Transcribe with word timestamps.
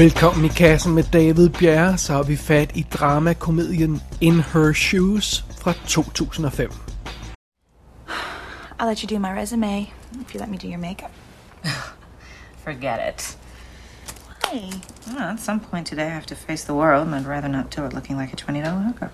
Velkommen 0.00 0.44
i 0.44 0.48
kassen 0.48 0.94
med 0.94 1.04
David 1.12 1.50
Bjerre, 1.50 1.98
så 1.98 2.12
har 2.12 2.22
vi 2.22 2.36
fat 2.36 2.76
i 2.76 2.82
dramakomedien 2.92 4.00
In 4.20 4.40
Her 4.40 4.72
Shoes 4.72 5.44
fra 5.58 5.72
2005. 5.86 6.70
I'll 8.78 8.86
let 8.88 9.02
you 9.02 9.08
do 9.08 9.18
my 9.18 9.40
resume 9.40 9.92
if 10.20 10.34
you 10.34 10.40
let 10.40 10.48
me 10.48 10.56
do 10.56 10.68
your 10.68 10.78
makeup. 10.78 11.10
Forget 12.64 13.00
it. 13.08 13.36
Hey, 14.48 14.72
Well, 15.06 15.32
at 15.32 15.40
some 15.40 15.60
point 15.60 15.86
today, 15.86 16.06
I 16.06 16.14
have 16.14 16.26
to 16.26 16.34
face 16.34 16.64
the 16.64 16.74
world, 16.74 17.06
and 17.06 17.14
I'd 17.14 17.28
rather 17.28 17.48
not 17.48 17.76
do 17.76 17.84
it 17.84 17.92
looking 17.92 18.16
like 18.16 18.32
a 18.32 18.36
$20 18.36 18.86
hooker. 18.86 19.10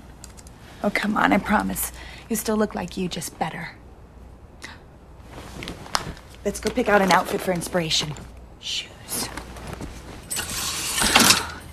oh 0.85 0.91
come 0.91 1.17
on, 1.25 1.33
I 1.33 1.39
promise. 1.39 1.93
You 2.29 2.37
still 2.37 2.57
look 2.57 2.75
like 2.75 3.01
you, 3.01 3.09
just 3.09 3.39
better. 3.39 3.69
Let's 6.45 6.61
go 6.61 6.71
pick 6.71 6.89
out 6.89 7.03
an 7.03 7.11
outfit 7.11 7.41
for 7.41 7.53
inspiration. 7.55 8.13
Shoes. 8.61 9.29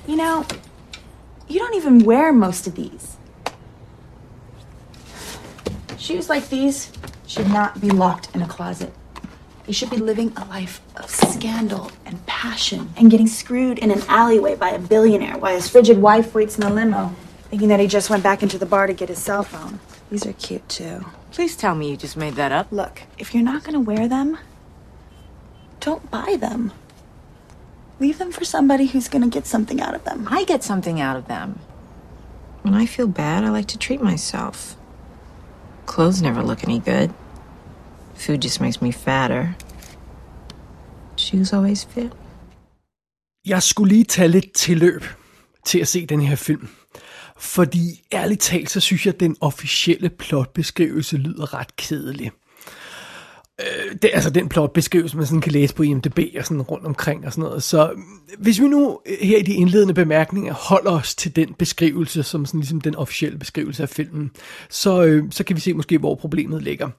You 0.05 0.17
know, 0.17 0.45
you 1.47 1.59
don't 1.59 1.75
even 1.75 1.99
wear 1.99 2.33
most 2.33 2.67
of 2.67 2.75
these. 2.75 3.15
Shoes 5.97 6.29
like 6.29 6.49
these 6.49 6.91
should 7.25 7.47
not 7.47 7.79
be 7.79 7.89
locked 7.89 8.35
in 8.35 8.41
a 8.41 8.47
closet. 8.47 8.93
You 9.65 9.73
should 9.73 9.89
be 9.89 9.97
living 9.97 10.33
a 10.35 10.43
life 10.45 10.81
of 10.97 11.09
scandal 11.09 11.89
and 12.05 12.25
passion 12.25 12.91
and 12.97 13.09
getting 13.09 13.27
screwed 13.27 13.79
in 13.79 13.91
an 13.91 14.01
alleyway 14.09 14.55
by 14.55 14.71
a 14.71 14.79
billionaire 14.79 15.37
while 15.37 15.55
his 15.55 15.69
frigid 15.69 15.97
wife 15.99 16.35
waits 16.35 16.57
in 16.57 16.63
a 16.63 16.73
limo, 16.73 17.15
thinking 17.49 17.69
that 17.69 17.79
he 17.79 17.87
just 17.87 18.09
went 18.09 18.23
back 18.23 18.43
into 18.43 18.57
the 18.57 18.65
bar 18.65 18.87
to 18.87 18.93
get 18.93 19.07
his 19.07 19.19
cell 19.19 19.43
phone. 19.43 19.79
These 20.11 20.25
are 20.25 20.33
cute 20.33 20.67
too. 20.67 21.05
Please 21.31 21.55
tell 21.55 21.75
me 21.75 21.89
you 21.89 21.95
just 21.95 22.17
made 22.17 22.33
that 22.33 22.51
up. 22.51 22.73
Look, 22.73 23.03
if 23.17 23.33
you're 23.33 23.41
not 23.41 23.63
gonna 23.63 23.79
wear 23.79 24.09
them, 24.09 24.37
don't 25.79 26.11
buy 26.11 26.35
them. 26.37 26.73
Leave 28.03 28.17
them 28.17 28.31
for 28.33 28.45
somebody 28.45 28.85
who's 28.91 29.07
gonna 29.13 29.33
get 29.37 29.45
something 29.47 29.79
out 29.85 29.95
of 29.95 30.03
them. 30.03 30.27
I 30.39 30.43
get 30.53 30.61
something 30.63 31.01
out 31.01 31.17
of 31.17 31.25
them. 31.27 31.49
When 32.63 32.81
I 32.83 32.85
feel 32.85 33.07
bad, 33.07 33.43
I 33.43 33.49
like 33.49 33.67
to 33.67 33.77
treat 33.77 34.01
myself. 34.01 34.75
Clothes 35.85 36.21
never 36.21 36.41
look 36.43 36.63
any 36.63 36.79
good. 36.79 37.09
Food 38.15 38.41
just 38.41 38.61
makes 38.61 38.81
me 38.81 38.91
fatter. 38.91 39.55
Shoes 41.15 41.53
always 41.53 41.85
fit. 41.85 42.11
Jeg 43.45 43.63
skulle 43.63 43.93
lige 43.93 44.03
tage 44.03 44.27
lidt 44.27 44.53
tilløb 44.53 45.03
til 45.65 45.79
at 45.79 45.87
se 45.87 46.05
den 46.05 46.21
her 46.21 46.35
film. 46.35 46.67
Fordi 47.37 48.03
ærligt 48.13 48.41
talt, 48.41 48.69
så 48.69 48.79
synes 48.79 49.05
jeg, 49.05 49.13
at 49.13 49.19
den 49.19 49.37
officielle 49.41 50.09
plotbeskrivelse 50.09 51.17
lyder 51.17 51.53
ret 51.53 51.75
kedelig. 51.75 52.31
Øh, 53.63 53.95
det, 54.01 54.09
altså 54.13 54.29
den 54.29 54.49
plotbeskrivelse, 54.49 55.17
man 55.17 55.25
sådan 55.25 55.41
kan 55.41 55.51
læse 55.51 55.75
på 55.75 55.83
IMDb 55.83 56.19
og 56.37 56.45
sådan 56.45 56.61
rundt 56.61 56.85
omkring 56.85 57.25
og 57.25 57.31
sådan 57.31 57.43
noget. 57.43 57.63
Så 57.63 57.91
øh, 57.91 57.97
hvis 58.37 58.61
vi 58.61 58.67
nu 58.67 58.99
øh, 59.05 59.27
her 59.27 59.37
i 59.37 59.41
de 59.41 59.53
indledende 59.53 59.93
bemærkninger 59.93 60.53
holder 60.53 60.91
os 60.91 61.15
til 61.15 61.35
den 61.35 61.53
beskrivelse, 61.53 62.23
som 62.23 62.45
sådan 62.45 62.59
ligesom 62.59 62.81
den 62.81 62.95
officielle 62.95 63.39
beskrivelse 63.39 63.83
af 63.83 63.89
filmen, 63.89 64.31
så, 64.69 65.03
øh, 65.03 65.23
så 65.31 65.43
kan 65.43 65.55
vi 65.55 65.61
se 65.61 65.73
måske, 65.73 65.97
hvor 65.97 66.15
problemet 66.15 66.63
ligger. 66.63 66.89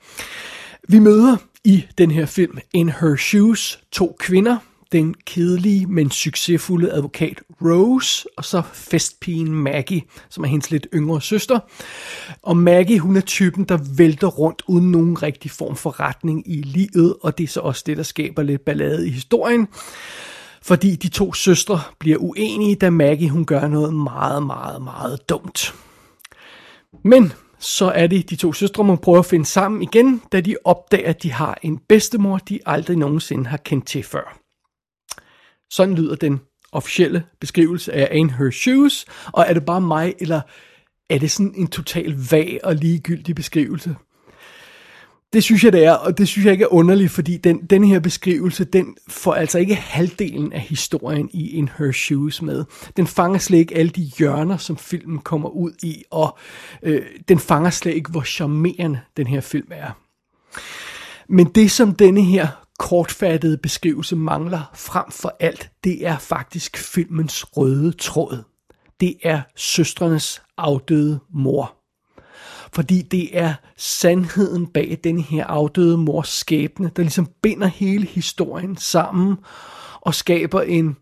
Vi 0.88 0.98
møder 0.98 1.36
i 1.64 1.84
den 1.98 2.10
her 2.10 2.26
film 2.26 2.58
In 2.72 2.88
Her 2.88 3.16
Shoes 3.16 3.80
to 3.92 4.16
kvinder. 4.20 4.56
Den 4.94 5.14
kedelige, 5.26 5.86
men 5.86 6.10
succesfulde 6.10 6.92
advokat 6.92 7.40
Rose, 7.62 8.28
og 8.36 8.44
så 8.44 8.62
festpigen 8.72 9.54
Maggie, 9.54 10.02
som 10.28 10.44
er 10.44 10.48
hendes 10.48 10.70
lidt 10.70 10.86
yngre 10.94 11.22
søster. 11.22 11.58
Og 12.42 12.56
Maggie, 12.56 12.98
hun 12.98 13.16
er 13.16 13.20
typen, 13.20 13.64
der 13.64 13.78
vælter 13.96 14.26
rundt 14.26 14.62
uden 14.66 14.90
nogen 14.90 15.22
rigtig 15.22 15.50
form 15.50 15.76
for 15.76 16.00
retning 16.00 16.42
i 16.46 16.62
livet, 16.62 17.14
og 17.22 17.38
det 17.38 17.44
er 17.44 17.48
så 17.48 17.60
også 17.60 17.82
det, 17.86 17.96
der 17.96 18.02
skaber 18.02 18.42
lidt 18.42 18.64
ballade 18.64 19.08
i 19.08 19.10
historien. 19.10 19.68
Fordi 20.62 20.96
de 20.96 21.08
to 21.08 21.32
søstre 21.32 21.80
bliver 21.98 22.18
uenige, 22.18 22.74
da 22.74 22.90
Maggie 22.90 23.30
hun 23.30 23.44
gør 23.44 23.68
noget 23.68 23.94
meget, 23.94 24.46
meget, 24.46 24.82
meget 24.82 25.28
dumt. 25.28 25.74
Men 27.04 27.32
så 27.58 27.90
er 27.94 28.06
det 28.06 28.30
de 28.30 28.36
to 28.36 28.52
søstre, 28.52 28.84
må 28.84 28.96
prøve 28.96 29.18
at 29.18 29.26
finde 29.26 29.46
sammen 29.46 29.82
igen, 29.82 30.22
da 30.32 30.40
de 30.40 30.56
opdager, 30.64 31.08
at 31.08 31.22
de 31.22 31.32
har 31.32 31.58
en 31.62 31.78
bedstemor, 31.88 32.38
de 32.38 32.58
aldrig 32.66 32.96
nogensinde 32.96 33.46
har 33.46 33.56
kendt 33.56 33.86
til 33.86 34.02
før. 34.02 34.43
Sådan 35.70 35.94
lyder 35.94 36.14
den 36.14 36.40
officielle 36.72 37.24
beskrivelse 37.40 37.92
af 37.92 38.08
In 38.16 38.30
Her 38.30 38.50
Shoes, 38.50 39.06
og 39.32 39.44
er 39.48 39.54
det 39.54 39.64
bare 39.64 39.80
mig, 39.80 40.14
eller 40.18 40.40
er 41.10 41.18
det 41.18 41.30
sådan 41.30 41.54
en 41.56 41.66
total 41.66 42.16
vag 42.30 42.60
og 42.64 42.74
ligegyldig 42.74 43.34
beskrivelse? 43.34 43.96
Det 45.32 45.42
synes 45.42 45.64
jeg, 45.64 45.72
det 45.72 45.84
er, 45.84 45.92
og 45.92 46.18
det 46.18 46.28
synes 46.28 46.44
jeg 46.44 46.52
ikke 46.52 46.64
er 46.64 46.72
underligt, 46.72 47.10
fordi 47.10 47.36
den, 47.36 47.66
den 47.70 47.84
her 47.84 48.00
beskrivelse, 48.00 48.64
den 48.64 48.96
får 49.08 49.34
altså 49.34 49.58
ikke 49.58 49.74
halvdelen 49.74 50.52
af 50.52 50.60
historien 50.60 51.30
i 51.32 51.50
In 51.50 51.70
Her 51.78 51.92
Shoes 51.92 52.42
med. 52.42 52.64
Den 52.96 53.06
fanger 53.06 53.38
slet 53.38 53.58
ikke 53.58 53.76
alle 53.76 53.90
de 53.90 54.02
hjørner, 54.18 54.56
som 54.56 54.76
filmen 54.76 55.18
kommer 55.18 55.48
ud 55.48 55.72
i, 55.82 56.04
og 56.10 56.38
øh, 56.82 57.02
den 57.28 57.38
fanger 57.38 57.70
slet 57.70 57.94
ikke, 57.94 58.10
hvor 58.10 58.22
charmerende 58.22 59.00
den 59.16 59.26
her 59.26 59.40
film 59.40 59.68
er. 59.70 59.90
Men 61.28 61.46
det, 61.46 61.70
som 61.70 61.94
denne 61.94 62.22
her 62.22 62.63
kortfattede 62.78 63.56
beskrivelse 63.56 64.16
mangler 64.16 64.70
frem 64.74 65.10
for 65.10 65.36
alt, 65.40 65.70
det 65.84 66.06
er 66.06 66.18
faktisk 66.18 66.76
filmens 66.76 67.56
røde 67.56 67.92
tråd. 67.92 68.42
Det 69.00 69.16
er 69.22 69.42
søstrenes 69.56 70.42
afdøde 70.56 71.20
mor. 71.30 71.76
Fordi 72.72 73.02
det 73.02 73.38
er 73.38 73.54
sandheden 73.76 74.66
bag 74.66 74.98
den 75.04 75.20
her 75.20 75.46
afdøde 75.46 75.98
mors 75.98 76.28
skæbne, 76.28 76.90
der 76.96 77.02
ligesom 77.02 77.28
binder 77.42 77.66
hele 77.66 78.06
historien 78.06 78.76
sammen 78.76 79.36
og 80.00 80.14
skaber 80.14 80.62
en 80.62 80.96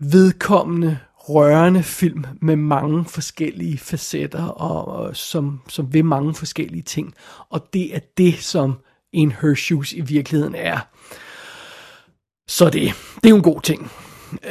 vedkommende, 0.00 0.98
rørende 1.16 1.82
film 1.82 2.24
med 2.42 2.56
mange 2.56 3.04
forskellige 3.04 3.78
facetter 3.78 4.44
og, 4.44 4.84
og 4.86 5.16
som, 5.16 5.60
som 5.68 5.92
vil 5.92 6.04
mange 6.04 6.34
forskellige 6.34 6.82
ting. 6.82 7.14
Og 7.50 7.68
det 7.72 7.96
er 7.96 8.00
det, 8.16 8.34
som 8.34 8.74
en 9.14 9.32
Her 9.42 9.54
Shoes 9.54 9.92
i 9.92 10.00
virkeligheden 10.00 10.54
er. 10.54 10.78
Så 12.48 12.64
det, 12.64 12.92
det 13.14 13.24
er 13.24 13.28
jo 13.28 13.36
en 13.36 13.42
god 13.42 13.60
ting. 13.60 13.90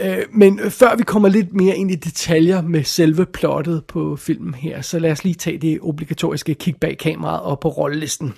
Øh, 0.01 0.25
men 0.31 0.71
før 0.71 0.95
vi 0.95 1.03
kommer 1.03 1.29
lidt 1.29 1.53
mere 1.53 1.75
ind 1.75 1.91
i 1.91 1.95
detaljer 1.95 2.61
med 2.61 2.83
selve 2.83 3.25
plottet 3.25 3.85
på 3.85 4.15
filmen 4.15 4.53
her, 4.53 4.81
så 4.81 4.99
lad 4.99 5.11
os 5.11 5.23
lige 5.23 5.33
tage 5.33 5.57
det 5.57 5.79
obligatoriske 5.81 6.53
kig 6.53 6.75
bag 6.75 6.97
kameraet 6.97 7.41
og 7.41 7.59
på 7.59 7.69
rollelisten. 7.69 8.33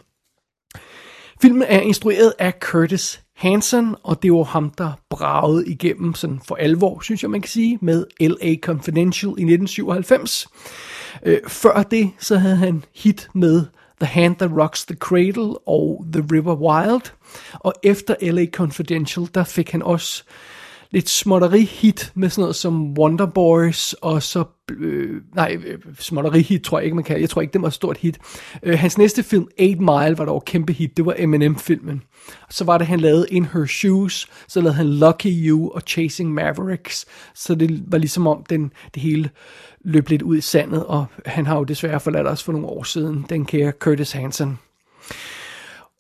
Filmen 1.41 1.63
er 1.67 1.79
instrueret 1.79 2.33
af 2.39 2.53
Curtis 2.59 3.21
Hanson, 3.35 3.95
og 4.03 4.23
det 4.23 4.33
var 4.33 4.43
ham, 4.43 4.69
der 4.69 4.91
bragede 5.09 5.67
igennem 5.67 6.13
sådan 6.13 6.39
for 6.47 6.55
alvor, 6.55 6.99
synes 7.01 7.23
jeg 7.23 7.31
man 7.31 7.41
kan 7.41 7.49
sige, 7.49 7.79
med 7.81 8.05
L.A. 8.19 8.55
Confidential 8.61 9.29
i 9.29 9.31
1997. 9.31 10.47
Øh, 11.25 11.37
før 11.47 11.83
det, 11.83 12.11
så 12.19 12.37
havde 12.37 12.55
han 12.55 12.83
hit 12.95 13.29
med 13.33 13.65
The 13.99 14.05
Hand 14.05 14.35
That 14.35 14.51
Rocks 14.51 14.85
the 14.85 14.95
Cradle 14.95 15.67
og 15.67 16.05
The 16.13 16.23
River 16.31 16.55
Wild. 16.55 17.13
Og 17.53 17.73
efter 17.83 18.15
L.A. 18.21 18.45
Confidential, 18.45 19.27
der 19.33 19.43
fik 19.43 19.71
han 19.71 19.81
også 19.81 20.23
lidt 20.95 21.09
småtteri 21.09 21.63
hit 21.63 22.11
med 22.15 22.29
sådan 22.29 22.41
noget 22.41 22.55
som 22.55 22.97
Wonder 22.97 23.25
Boys, 23.25 23.93
og 23.93 24.23
så, 24.23 24.43
øh, 24.71 25.21
nej, 25.35 25.57
øh, 25.65 25.79
småtteri 25.99 26.41
hit 26.41 26.61
tror 26.61 26.79
jeg 26.79 26.85
ikke, 26.85 26.95
man 26.95 27.03
kan, 27.03 27.21
jeg 27.21 27.29
tror 27.29 27.41
ikke, 27.41 27.53
det 27.53 27.61
var 27.61 27.67
et 27.67 27.73
stort 27.73 27.97
hit. 27.97 28.19
Øh, 28.63 28.79
hans 28.79 28.97
næste 28.97 29.23
film, 29.23 29.47
8 29.59 29.75
Mile, 29.79 30.17
var 30.17 30.25
dog 30.25 30.45
kæmpe 30.45 30.73
hit, 30.73 30.97
det 30.97 31.05
var 31.05 31.15
Eminem-filmen. 31.17 32.01
Så 32.49 32.63
var 32.63 32.77
det, 32.77 32.87
han 32.87 32.99
lavede 32.99 33.25
In 33.31 33.45
Her 33.45 33.65
Shoes, 33.65 34.27
så 34.47 34.61
lavede 34.61 34.75
han 34.75 34.87
Lucky 34.89 35.47
You 35.47 35.71
og 35.71 35.81
Chasing 35.87 36.33
Mavericks, 36.33 37.05
så 37.33 37.55
det 37.55 37.83
var 37.87 37.97
ligesom 37.97 38.27
om 38.27 38.43
den, 38.49 38.71
det 38.93 39.01
hele 39.01 39.29
løb 39.81 40.09
lidt 40.09 40.21
ud 40.21 40.37
i 40.37 40.41
sandet, 40.41 40.85
og 40.85 41.05
han 41.25 41.45
har 41.45 41.57
jo 41.57 41.63
desværre 41.63 41.99
forladt 41.99 42.27
os 42.27 42.43
for 42.43 42.51
nogle 42.51 42.67
år 42.67 42.83
siden, 42.83 43.25
den 43.29 43.45
kære 43.45 43.71
Curtis 43.71 44.11
Hansen. 44.11 44.59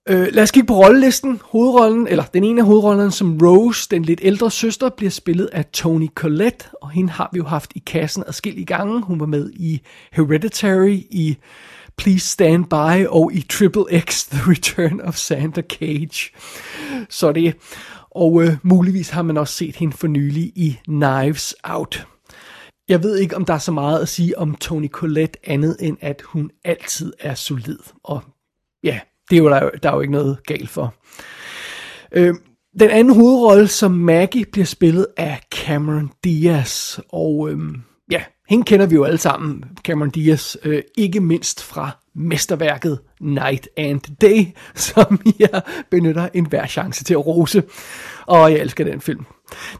Øh, 0.09 0.27
lad 0.31 0.43
os 0.43 0.51
kigge 0.51 0.67
på 0.67 0.73
rollelisten. 0.73 1.41
Hovedrollen, 1.43 2.07
eller 2.07 2.23
den 2.23 2.43
ene 2.43 2.61
af 2.61 2.67
hovedrollerne 2.67 3.11
som 3.11 3.37
Rose, 3.41 3.87
den 3.91 4.05
lidt 4.05 4.19
ældre 4.23 4.51
søster, 4.51 4.89
bliver 4.89 5.09
spillet 5.09 5.45
af 5.45 5.65
Tony 5.65 6.07
Collette, 6.15 6.65
og 6.81 6.89
hende 6.89 7.09
har 7.09 7.29
vi 7.33 7.37
jo 7.37 7.45
haft 7.45 7.71
i 7.75 7.79
kassen 7.85 8.23
adskillige 8.27 8.65
gange. 8.65 9.01
Hun 9.01 9.19
var 9.19 9.25
med 9.25 9.51
i 9.53 9.81
Hereditary, 10.11 10.99
i 11.11 11.37
Please 11.97 12.27
Stand 12.27 12.65
By 12.65 13.07
og 13.07 13.33
i 13.33 13.41
Triple 13.41 13.99
X 13.99 14.25
The 14.25 14.51
Return 14.51 15.01
of 15.01 15.15
Santa 15.15 15.61
Cage. 15.61 16.31
Så 17.09 17.31
det. 17.31 17.55
Og 18.11 18.43
øh, 18.43 18.57
muligvis 18.63 19.09
har 19.09 19.21
man 19.21 19.37
også 19.37 19.53
set 19.53 19.75
hende 19.75 19.97
for 19.97 20.07
nylig 20.07 20.43
i 20.55 20.79
Knives 20.85 21.55
Out. 21.63 22.07
Jeg 22.89 23.03
ved 23.03 23.17
ikke, 23.17 23.35
om 23.35 23.45
der 23.45 23.53
er 23.53 23.57
så 23.57 23.71
meget 23.71 24.01
at 24.01 24.09
sige 24.09 24.37
om 24.37 24.55
Tony 24.55 24.89
Collette 24.89 25.39
andet 25.49 25.77
end, 25.79 25.97
at 26.01 26.21
hun 26.21 26.51
altid 26.65 27.13
er 27.19 27.33
solid. 27.33 27.79
Og 28.03 28.21
ja, 28.83 28.99
det 29.29 29.35
er 29.35 29.39
jo 29.39 29.49
der, 29.49 29.69
der 29.83 29.89
er 29.91 29.95
jo 29.95 30.01
ikke 30.01 30.13
noget 30.13 30.37
galt 30.45 30.69
for. 30.69 30.95
Øh, 32.11 32.35
den 32.79 32.89
anden 32.89 33.13
hovedrolle 33.13 33.67
som 33.67 33.91
Maggie 33.91 34.45
bliver 34.51 34.65
spillet 34.65 35.07
af 35.17 35.41
Cameron 35.51 36.11
Diaz, 36.23 36.99
og 37.09 37.49
øh, 37.51 37.59
ja, 38.11 38.23
hende 38.49 38.63
kender 38.63 38.85
vi 38.85 38.95
jo 38.95 39.03
alle 39.03 39.17
sammen, 39.17 39.63
Cameron 39.83 40.09
Diaz, 40.09 40.55
øh, 40.63 40.81
ikke 40.97 41.19
mindst 41.19 41.63
fra 41.63 41.91
mesterværket 42.15 42.99
Night 43.21 43.67
and 43.77 44.01
Day, 44.21 44.45
som 44.75 45.19
jeg 45.39 45.61
benytter 45.91 46.29
enhver 46.33 46.67
chance 46.67 47.03
til 47.03 47.13
at 47.13 47.25
rose. 47.25 47.63
Og 48.25 48.51
jeg 48.51 48.59
elsker 48.59 48.83
den 48.83 49.01
film. 49.01 49.25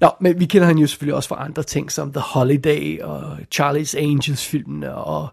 Nå, 0.01 0.09
men 0.21 0.39
vi 0.39 0.45
kender 0.45 0.68
han 0.68 0.77
jo 0.77 0.88
selvfølgelig 0.88 1.15
også 1.15 1.30
fra 1.30 1.45
andre 1.45 1.63
ting, 1.63 1.92
som 1.92 2.12
The 2.12 2.21
Holiday 2.21 3.01
og 3.01 3.38
Charlie's 3.56 3.97
Angels-filmen, 3.97 4.83
og 4.83 5.27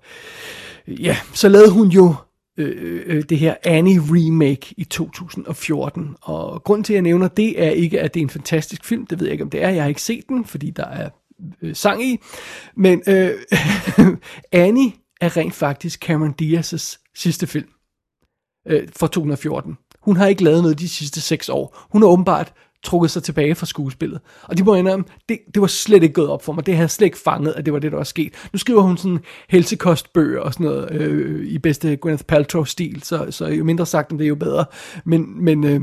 ja, 0.88 1.16
så 1.34 1.48
lavede 1.48 1.70
hun 1.70 1.88
jo 1.88 2.14
Øh, 2.56 2.76
øh, 2.78 3.02
øh, 3.06 3.22
det 3.28 3.38
her 3.38 3.54
Annie 3.64 4.00
remake 4.00 4.74
i 4.76 4.84
2014. 4.84 6.16
Og 6.22 6.62
grund 6.62 6.84
til, 6.84 6.92
at 6.92 6.94
jeg 6.94 7.02
nævner 7.02 7.28
det, 7.28 7.62
er 7.62 7.70
ikke, 7.70 8.00
at 8.00 8.14
det 8.14 8.20
er 8.20 8.24
en 8.24 8.30
fantastisk 8.30 8.84
film. 8.84 9.06
Det 9.06 9.20
ved 9.20 9.26
jeg 9.26 9.32
ikke, 9.32 9.44
om 9.44 9.50
det 9.50 9.62
er. 9.62 9.68
Jeg 9.68 9.82
har 9.82 9.88
ikke 9.88 10.02
set 10.02 10.28
den, 10.28 10.44
fordi 10.44 10.70
der 10.70 10.86
er 10.86 11.10
øh, 11.62 11.76
sang 11.76 12.04
i. 12.04 12.18
Men 12.76 13.02
øh, 13.08 13.30
Annie 14.52 14.92
er 15.20 15.36
rent 15.36 15.54
faktisk 15.54 16.00
Cameron 16.00 16.34
Diaz's 16.42 17.10
sidste 17.14 17.46
film 17.46 17.68
øh, 18.68 18.88
fra 18.96 19.06
2014. 19.06 19.78
Hun 20.00 20.16
har 20.16 20.26
ikke 20.26 20.44
lavet 20.44 20.62
noget 20.62 20.78
de 20.78 20.88
sidste 20.88 21.20
seks 21.20 21.48
år. 21.48 21.86
Hun 21.92 22.02
har 22.02 22.08
åbenbart 22.08 22.52
trukket 22.84 23.10
sig 23.10 23.22
tilbage 23.22 23.54
fra 23.54 23.66
skuespillet. 23.66 24.20
Og 24.42 24.58
de 24.58 24.64
må 24.64 24.74
indrømme, 24.74 25.04
det, 25.28 25.38
det 25.54 25.60
var 25.60 25.66
slet 25.66 26.02
ikke 26.02 26.14
gået 26.14 26.28
op 26.28 26.44
for 26.44 26.52
mig. 26.52 26.66
Det 26.66 26.76
havde 26.76 26.88
slet 26.88 27.04
ikke 27.04 27.18
fanget, 27.18 27.52
at 27.56 27.64
det 27.64 27.72
var 27.72 27.78
det, 27.78 27.92
der 27.92 27.96
var 27.96 28.04
sket. 28.04 28.48
Nu 28.52 28.58
skriver 28.58 28.82
hun 28.82 28.96
sådan 28.96 29.18
helsekostbøger 29.48 30.40
og 30.40 30.52
sådan 30.52 30.66
noget 30.66 30.92
øh, 30.92 31.46
i 31.46 31.58
bedste 31.58 31.96
Gwyneth 31.96 32.24
Paltrow-stil, 32.24 33.02
så, 33.02 33.26
så 33.30 33.46
jo 33.46 33.64
mindre 33.64 33.86
sagt 33.86 34.12
om 34.12 34.18
det, 34.18 34.28
jo 34.28 34.34
bedre. 34.34 34.64
Men, 35.04 35.44
men 35.44 35.64
øh, 35.64 35.80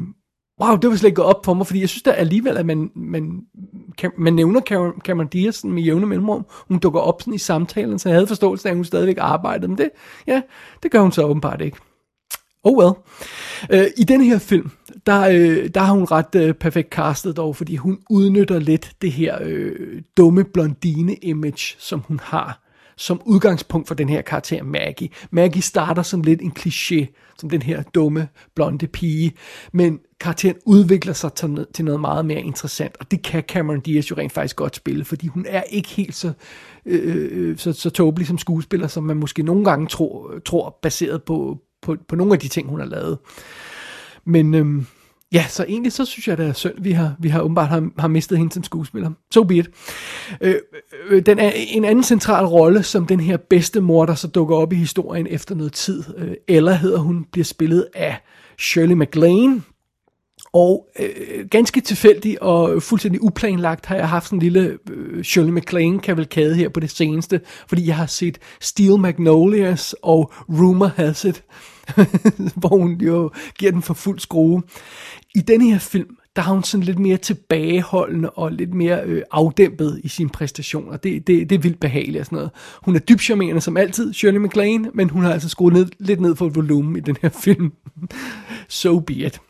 wow, 0.62 0.76
det 0.76 0.90
var 0.90 0.96
slet 0.96 1.08
ikke 1.08 1.16
gået 1.16 1.36
op 1.36 1.46
for 1.46 1.54
mig, 1.54 1.68
fordi 1.68 1.80
jeg 1.80 1.90
synes 1.90 2.04
da 2.04 2.12
alligevel, 2.12 2.58
at 2.58 2.66
man, 2.66 2.92
man, 2.96 3.42
man 4.18 4.34
nævner 4.34 4.62
Cameron, 4.62 5.02
Cameron 5.06 5.28
Diaz 5.28 5.64
med 5.64 5.84
jævne 5.84 6.06
mellemrum. 6.06 6.46
Hun 6.68 6.80
dukker 6.80 7.00
op 7.00 7.22
sådan 7.22 7.34
i 7.34 7.38
samtalen, 7.38 8.00
så 8.00 8.10
jeg 8.10 8.16
havde 8.16 8.28
forståelse 8.28 8.68
af, 8.68 8.72
at 8.72 8.76
hun 8.76 8.86
stadigvæk 8.86 9.18
arbejdede. 9.20 9.68
Men 9.68 9.78
det, 9.78 9.90
ja, 10.28 10.42
det 10.84 10.92
gør 10.92 11.02
hun 11.02 11.12
så 11.12 11.24
åbenbart 11.24 11.62
ikke. 11.62 11.78
Oh 12.64 12.78
well. 12.78 12.94
Øh, 13.72 13.88
I 13.98 14.04
den 14.04 14.22
her 14.22 14.40
film, 14.40 14.72
der, 15.06 15.22
øh, 15.22 15.70
der 15.74 15.80
har 15.80 15.94
hun 15.94 16.04
ret 16.04 16.36
øh, 16.36 16.54
perfekt 16.54 16.90
castet 16.90 17.38
dog, 17.38 17.56
fordi 17.56 17.76
hun 17.76 18.00
udnytter 18.10 18.60
lidt 18.60 18.92
det 19.02 19.12
her 19.12 19.38
øh, 19.42 20.02
dumme 20.18 20.44
blondine-image, 20.44 21.76
som 21.80 22.00
hun 22.08 22.20
har 22.24 22.70
som 23.00 23.22
udgangspunkt 23.26 23.88
for 23.88 23.96
den 23.96 24.10
her 24.10 24.22
karakter 24.22 24.64
Maggie. 24.64 25.10
Maggie 25.32 25.62
starter 25.62 26.02
som 26.02 26.22
lidt 26.22 26.42
en 26.42 26.54
kliché, 26.60 27.06
som 27.38 27.50
den 27.50 27.62
her 27.62 27.84
dumme, 27.84 28.28
blonde 28.56 28.88
pige, 28.88 29.34
men 29.72 30.00
karakteren 30.20 30.56
udvikler 30.66 31.14
sig 31.14 31.34
til, 31.34 31.86
noget 31.86 32.00
meget 32.00 32.26
mere 32.26 32.42
interessant, 32.42 32.98
og 33.00 33.12
det 33.12 33.24
kan 33.24 33.44
Cameron 33.44 33.80
Diaz 33.80 34.12
jo 34.12 34.16
rent 34.16 34.32
faktisk 34.32 34.56
godt 34.56 34.76
spille, 34.76 35.06
fordi 35.06 35.28
hun 35.28 35.46
er 35.50 35.64
ikke 35.64 35.90
helt 35.90 36.16
så, 36.16 36.32
øh, 36.86 37.28
øh, 37.32 37.58
så, 37.58 37.74
så 37.74 37.90
tåbelig 37.90 38.28
som 38.28 38.38
skuespiller, 38.38 38.88
som 38.88 39.04
man 39.04 39.18
måske 39.18 39.44
nogle 39.44 39.66
gange 39.66 39.88
tror, 39.88 40.40
tror 40.46 40.80
baseret 40.82 41.24
på, 41.24 41.60
på, 41.82 41.96
på 42.08 42.16
nogle 42.16 42.34
af 42.34 42.40
de 42.40 42.48
ting, 42.48 42.70
hun 42.70 42.80
har 42.80 42.88
lavet. 42.88 43.18
Men 44.30 44.54
øhm, 44.54 44.86
ja, 45.32 45.46
så 45.50 45.66
egentlig 45.68 45.92
så 45.92 46.06
synes 46.06 46.28
jeg, 46.28 46.38
det 46.38 46.48
er 46.48 46.54
synd, 46.54 46.74
vi 46.78 46.92
har, 46.92 47.16
vi 47.20 47.30
har 47.30 47.42
åbenbart 47.42 47.70
har, 47.70 47.90
har 47.98 48.08
mistet 48.08 48.38
hende 48.38 48.54
som 48.54 48.64
skuespiller. 48.64 49.12
So 49.34 49.44
be 49.44 49.56
it. 49.56 49.70
Øh, 50.42 50.56
øh, 50.56 50.60
øh 51.10 51.26
den 51.26 51.40
er 51.40 51.52
en 51.56 51.86
anden 51.86 52.04
central 52.04 52.46
rolle, 52.46 52.84
som 52.84 53.06
den 53.06 53.20
her 53.20 53.38
bedste 53.38 53.82
mor, 53.82 54.06
der 54.06 54.16
så 54.16 54.28
dukker 54.28 54.56
op 54.56 54.74
i 54.74 54.76
historien 54.76 55.28
efter 55.30 55.56
noget 55.56 55.74
tid. 55.74 56.04
Øh, 56.18 56.32
Ella 56.48 56.74
hedder 56.74 57.00
hun, 57.00 57.26
bliver 57.32 57.46
spillet 57.46 57.88
af 57.96 58.18
Shirley 58.60 58.96
MacLaine, 58.96 59.62
og 60.54 60.90
øh, 61.00 61.48
ganske 61.52 61.82
tilfældigt 61.82 62.40
og 62.40 62.84
fuldstændig 62.84 63.24
uplanlagt 63.24 63.86
har 63.86 63.96
jeg 63.96 64.10
haft 64.10 64.26
sådan 64.26 64.38
en 64.38 64.44
lille 64.44 64.78
øh, 64.92 65.24
Shirley 65.24 65.52
MacLaine 65.52 66.00
kavalkade 66.00 66.56
her 66.56 66.70
på 66.70 66.80
det 66.80 66.90
seneste, 66.90 67.42
fordi 67.70 67.88
jeg 67.88 67.96
har 67.96 68.06
set 68.06 68.38
Steel 68.62 69.00
Magnolias 69.00 69.96
og 70.02 70.34
Rumor 70.50 70.92
Has 70.96 71.26
It, 71.26 71.44
hvor 72.60 72.78
hun 72.78 73.02
jo 73.02 73.32
giver 73.60 73.72
den 73.72 73.82
for 73.82 73.94
fuld 73.94 74.20
skrue. 74.20 74.64
I 75.36 75.40
denne 75.40 75.72
her 75.72 75.80
film, 75.80 76.18
der 76.36 76.42
har 76.42 76.54
hun 76.54 76.64
sådan 76.64 76.84
lidt 76.84 77.00
mere 77.00 77.18
tilbageholdende 77.18 78.30
og 78.30 78.52
lidt 78.52 78.74
mere 78.74 79.04
øh, 79.06 79.22
afdæmpet 79.32 80.02
i 80.04 80.08
sine 80.08 80.30
præstationer. 80.30 80.98
Det, 80.98 81.28
det, 81.28 81.50
det 81.50 81.56
er 81.56 81.60
vildt 81.60 81.80
behageligt 81.80 82.20
og 82.20 82.26
sådan 82.26 82.36
noget. 82.36 82.52
Hun 82.84 82.96
er 82.96 83.00
dybt 83.00 83.22
charmerende 83.22 83.62
som 83.62 83.78
altid, 83.78 84.14
Shirley 84.14 84.40
MacLaine, 84.40 84.92
men 84.94 85.10
hun 85.10 85.24
har 85.24 85.34
altså 85.34 85.50
skruet 85.50 85.74
ned, 85.74 85.88
lidt 86.00 86.22
ned 86.22 86.36
for 86.36 86.50
volumen 86.50 86.96
i 86.96 87.00
den 87.00 87.18
her 87.22 87.30
film. 87.30 87.74
so 88.68 89.00
be 89.00 89.14
it. 89.14 89.42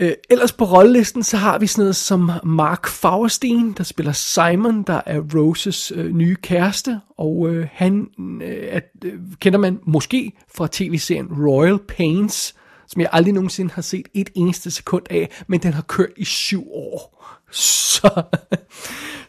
Øh, 0.00 0.12
ellers 0.30 0.52
på 0.52 0.64
rollelisten, 0.64 1.22
så 1.22 1.36
har 1.36 1.58
vi 1.58 1.66
sådan 1.66 1.82
noget 1.82 1.96
som 1.96 2.30
Mark 2.44 2.88
Fagerstein, 2.88 3.72
der 3.72 3.84
spiller 3.84 4.12
Simon, 4.12 4.82
der 4.82 5.00
er 5.06 5.20
Roses 5.34 5.92
øh, 5.94 6.14
nye 6.14 6.36
kæreste, 6.42 7.00
og 7.18 7.48
øh, 7.48 7.68
han 7.72 8.06
øh, 8.42 8.68
at, 8.70 8.84
øh, 9.04 9.12
kender 9.40 9.58
man 9.58 9.78
måske 9.86 10.32
fra 10.54 10.68
tv-serien 10.72 11.26
Royal 11.46 11.78
Pains, 11.78 12.54
som 12.86 13.00
jeg 13.00 13.08
aldrig 13.12 13.34
nogensinde 13.34 13.70
har 13.74 13.82
set 13.82 14.08
et 14.14 14.30
eneste 14.34 14.70
sekund 14.70 15.04
af, 15.10 15.42
men 15.46 15.60
den 15.60 15.72
har 15.72 15.82
kørt 15.82 16.08
i 16.16 16.24
syv 16.24 16.64
år. 16.72 17.14
Så, 17.52 18.22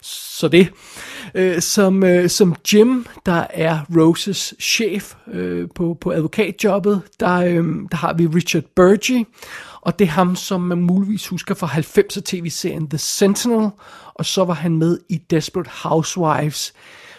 så 0.02 0.48
det. 0.48 0.68
Øh, 1.34 1.60
som, 1.60 2.04
øh, 2.04 2.28
som 2.30 2.54
Jim, 2.72 3.06
der 3.26 3.46
er 3.50 3.80
Roses 3.96 4.54
chef 4.60 5.14
øh, 5.32 5.68
på, 5.74 5.96
på 6.00 6.10
advokatjobbet, 6.10 7.02
der, 7.20 7.34
øh, 7.34 7.64
der 7.90 7.96
har 7.96 8.12
vi 8.12 8.26
Richard 8.26 8.62
Burgee, 8.76 9.24
og 9.82 9.98
det 9.98 10.04
er 10.04 10.10
ham, 10.10 10.36
som 10.36 10.60
man 10.60 10.80
muligvis 10.80 11.28
husker 11.28 11.54
fra 11.54 11.66
90'er 11.66 12.20
tv-serien 12.24 12.88
The 12.88 12.98
Sentinel, 12.98 13.70
og 14.14 14.26
så 14.26 14.44
var 14.44 14.54
han 14.54 14.78
med 14.78 14.98
i 15.08 15.16
Desperate 15.16 15.70
Housewives, 15.82 16.72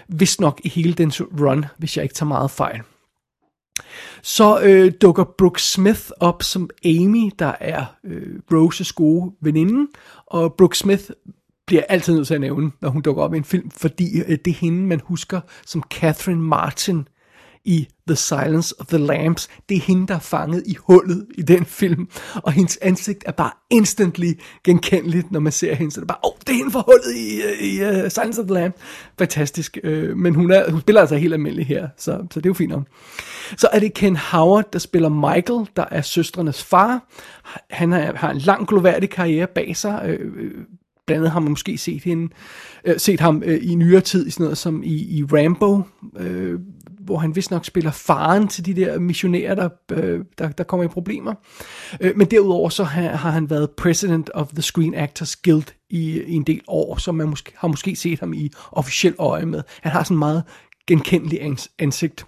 hvis 0.08 0.40
nok 0.40 0.62
i 0.64 0.70
hele 0.70 0.94
den 0.94 1.12
run, 1.12 1.66
hvis 1.78 1.98
jeg 1.98 2.04
ikke 2.04 2.16
tager 2.16 2.28
meget 2.28 2.52
fejl. 2.52 2.82
Så 4.22 4.62
øh, 4.62 4.92
dukker 5.02 5.24
Brooke 5.38 5.62
Smith 5.62 6.10
op 6.20 6.44
som 6.44 6.70
Amy, 6.86 7.32
der 7.40 7.54
er 7.60 7.86
øh, 8.04 8.40
Roses 8.52 8.94
gode 8.94 9.32
veninde, 9.42 9.92
og 10.26 10.54
Brooke 10.54 10.78
Smith 10.78 11.04
bliver 11.68 11.84
altid 11.90 12.16
nødt 12.16 12.28
til 12.28 12.34
at 12.34 12.42
nævne, 12.42 12.72
når 12.82 12.90
hun 12.90 13.02
dukker 13.02 13.24
op 13.24 13.34
i 13.34 13.38
en 13.38 13.44
film, 13.44 13.72
fordi 13.72 14.20
øh, 14.20 14.38
det 14.46 14.52
er 14.52 14.56
hende, 14.56 14.88
man 14.88 15.02
husker 15.04 15.42
som 15.66 15.84
Catherine 15.90 16.42
Martin 16.42 17.08
i 17.66 17.88
The 18.08 18.16
Silence 18.16 18.76
of 18.80 18.86
the 18.88 18.98
Lambs. 18.98 19.50
Det 19.70 19.78
er 19.78 19.82
hende, 19.82 20.08
der 20.08 20.16
er 20.16 20.20
fanget 20.20 20.64
i 20.66 20.76
hullet 20.80 21.26
i 21.38 21.42
den 21.42 21.66
film, 21.66 22.10
og 22.36 22.52
hendes 22.52 22.78
ansigt 22.82 23.24
er 23.26 23.32
bare 23.32 23.52
instantly 23.70 24.34
genkendeligt, 24.64 25.32
når 25.32 25.40
man 25.40 25.52
ser 25.52 25.74
hende. 25.74 25.92
Så 25.92 26.00
det 26.00 26.06
er 26.06 26.08
bare, 26.08 26.18
åh, 26.24 26.32
oh, 26.32 26.38
det 26.40 26.50
er 26.50 26.58
hende 26.58 26.72
fra 26.72 26.84
hullet 26.86 27.16
i, 27.16 27.42
øh, 27.42 27.68
i 27.68 28.04
uh, 28.04 28.12
Silence 28.12 28.42
of 28.42 28.48
the 28.48 28.54
Lambs. 28.54 28.76
Fantastisk. 29.20 29.78
Uh, 29.84 30.18
men 30.18 30.36
hun, 30.36 30.52
er, 30.52 30.72
hun 30.72 30.82
spiller 30.82 31.02
altså 31.02 31.16
helt 31.16 31.34
almindelig 31.34 31.68
her, 31.68 31.88
så, 31.98 32.12
så 32.32 32.40
det 32.40 32.46
er 32.46 32.50
jo 32.50 32.54
fint 32.54 32.72
nok. 32.72 32.88
Så 33.58 33.68
er 33.72 33.80
det 33.80 33.94
Ken 33.94 34.16
Howard, 34.16 34.72
der 34.74 34.80
spiller 34.80 35.10
Michael, 35.10 35.70
der 35.76 35.86
er 35.92 36.02
søstrenes 36.02 36.64
far. 36.64 37.08
Han 37.70 37.92
har, 37.92 38.14
har 38.16 38.32
en 38.32 38.38
lang 38.38 38.68
gloværdig 38.68 39.10
karriere 39.10 39.48
bag 39.48 39.78
sig. 39.78 40.18
Uh, 40.20 40.52
blandt 41.06 41.22
andet 41.22 41.32
har 41.32 41.40
man 41.40 41.50
måske 41.50 41.78
set, 41.78 42.04
hende, 42.04 42.34
øh, 42.86 43.00
set 43.00 43.20
ham 43.20 43.44
øh, 43.46 43.60
i 43.62 43.76
nyere 43.76 44.02
tid 44.02 44.28
i 44.28 44.32
sådan 44.32 44.44
noget 44.44 44.58
som 44.58 44.84
i, 44.84 44.94
i 44.94 45.24
Rambo, 45.24 45.82
øh, 46.18 46.60
hvor 47.06 47.18
han 47.18 47.36
vist 47.36 47.52
nok 47.52 47.66
spiller 47.66 47.92
faren 47.92 48.48
til 48.48 48.66
de 48.66 48.76
der 48.76 49.00
missionærer, 49.00 49.56
der, 49.56 49.70
øh, 49.92 50.20
der, 50.38 50.50
der 50.50 50.64
kommer 50.64 50.84
i 50.84 50.88
problemer. 50.88 51.34
Øh, 52.02 52.18
men 52.18 52.28
derudover 52.28 52.70
så 52.70 52.84
har, 52.84 53.02
har 53.02 53.32
han 53.32 53.50
været 53.50 53.72
president 53.72 54.30
of 54.34 54.48
the 54.48 54.62
Screen 54.62 54.96
Actors 54.96 55.36
Guild 55.36 55.74
i, 55.90 56.22
i 56.22 56.34
en 56.34 56.44
del 56.44 56.62
år, 56.68 56.98
så 56.98 57.12
man 57.12 57.30
måske, 57.30 57.52
har 57.56 57.68
måske 57.68 57.96
set 57.96 58.20
ham 58.20 58.34
i 58.34 58.52
officiel 58.72 59.16
øje 59.20 59.46
med. 59.46 59.62
Han 59.82 59.92
har 59.92 60.04
sådan 60.04 60.18
meget 60.18 60.44
genkendelig 60.88 61.42
ans, 61.42 61.70
ansigt. 61.80 62.26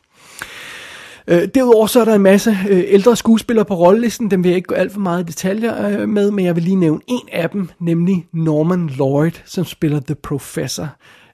Øh, 1.27 1.47
derudover 1.55 1.87
så 1.87 2.01
er 2.01 2.05
der 2.05 2.15
en 2.15 2.21
masse 2.21 2.57
øh, 2.69 2.83
ældre 2.87 3.15
skuespillere 3.15 3.65
på 3.65 3.75
rollelisten, 3.75 4.31
dem 4.31 4.43
vil 4.43 4.49
jeg 4.49 4.55
ikke 4.55 4.67
gå 4.67 4.75
alt 4.75 4.91
for 4.91 4.99
meget 4.99 5.23
i 5.23 5.25
detaljer 5.25 5.87
øh, 5.87 6.09
med, 6.09 6.31
men 6.31 6.45
jeg 6.45 6.55
vil 6.55 6.63
lige 6.63 6.75
nævne 6.75 7.01
en 7.07 7.29
af 7.31 7.49
dem, 7.49 7.69
nemlig 7.79 8.27
Norman 8.33 8.87
Lloyd, 8.87 9.31
som 9.45 9.65
spiller 9.65 9.99
The 9.99 10.15
Professor. 10.15 10.87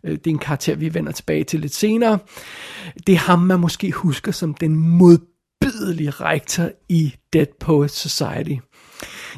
Øh, 0.04 0.12
det 0.12 0.28
er 0.28 0.32
en 0.32 0.40
karakter, 0.40 0.76
vi 0.76 0.94
vender 0.94 1.12
tilbage 1.12 1.44
til 1.44 1.60
lidt 1.60 1.76
senere. 1.76 2.20
Det 3.08 3.16
er 3.16 3.20
ham, 3.20 3.40
man 3.40 3.60
måske 3.60 3.92
husker 3.92 4.32
som 4.32 4.54
den 4.54 4.76
modbydelige 4.76 6.10
rektor 6.10 6.70
i 6.90 7.16
Dead 7.34 7.48
Poets 7.60 7.94
Society. 7.94 8.56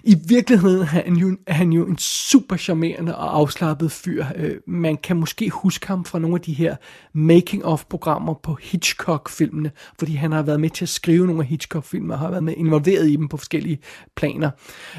I 0.03 0.15
virkeligheden 0.27 0.81
er 0.81 0.85
han 0.85 1.13
jo, 1.15 1.37
er 1.47 1.53
han 1.53 1.73
jo 1.73 1.85
en 1.85 1.97
super 1.97 2.57
charmerende 2.57 3.17
og 3.17 3.37
afslappet 3.37 3.91
fyr. 3.91 4.25
Øh, 4.35 4.55
man 4.67 4.97
kan 4.97 5.17
måske 5.17 5.49
huske 5.49 5.87
ham 5.87 6.05
fra 6.05 6.19
nogle 6.19 6.35
af 6.35 6.41
de 6.41 6.53
her 6.53 6.75
making-of-programmer 7.13 8.33
på 8.43 8.57
Hitchcock-filmene, 8.61 9.71
fordi 9.99 10.13
han 10.13 10.31
har 10.31 10.41
været 10.41 10.59
med 10.59 10.69
til 10.69 10.85
at 10.85 10.89
skrive 10.89 11.25
nogle 11.25 11.41
af 11.41 11.47
Hitchcock-filmer, 11.47 12.13
og 12.13 12.19
har 12.19 12.29
været 12.29 12.43
med 12.43 12.53
involveret 12.57 13.09
i 13.09 13.15
dem 13.15 13.27
på 13.27 13.37
forskellige 13.37 13.79
planer. 14.15 14.49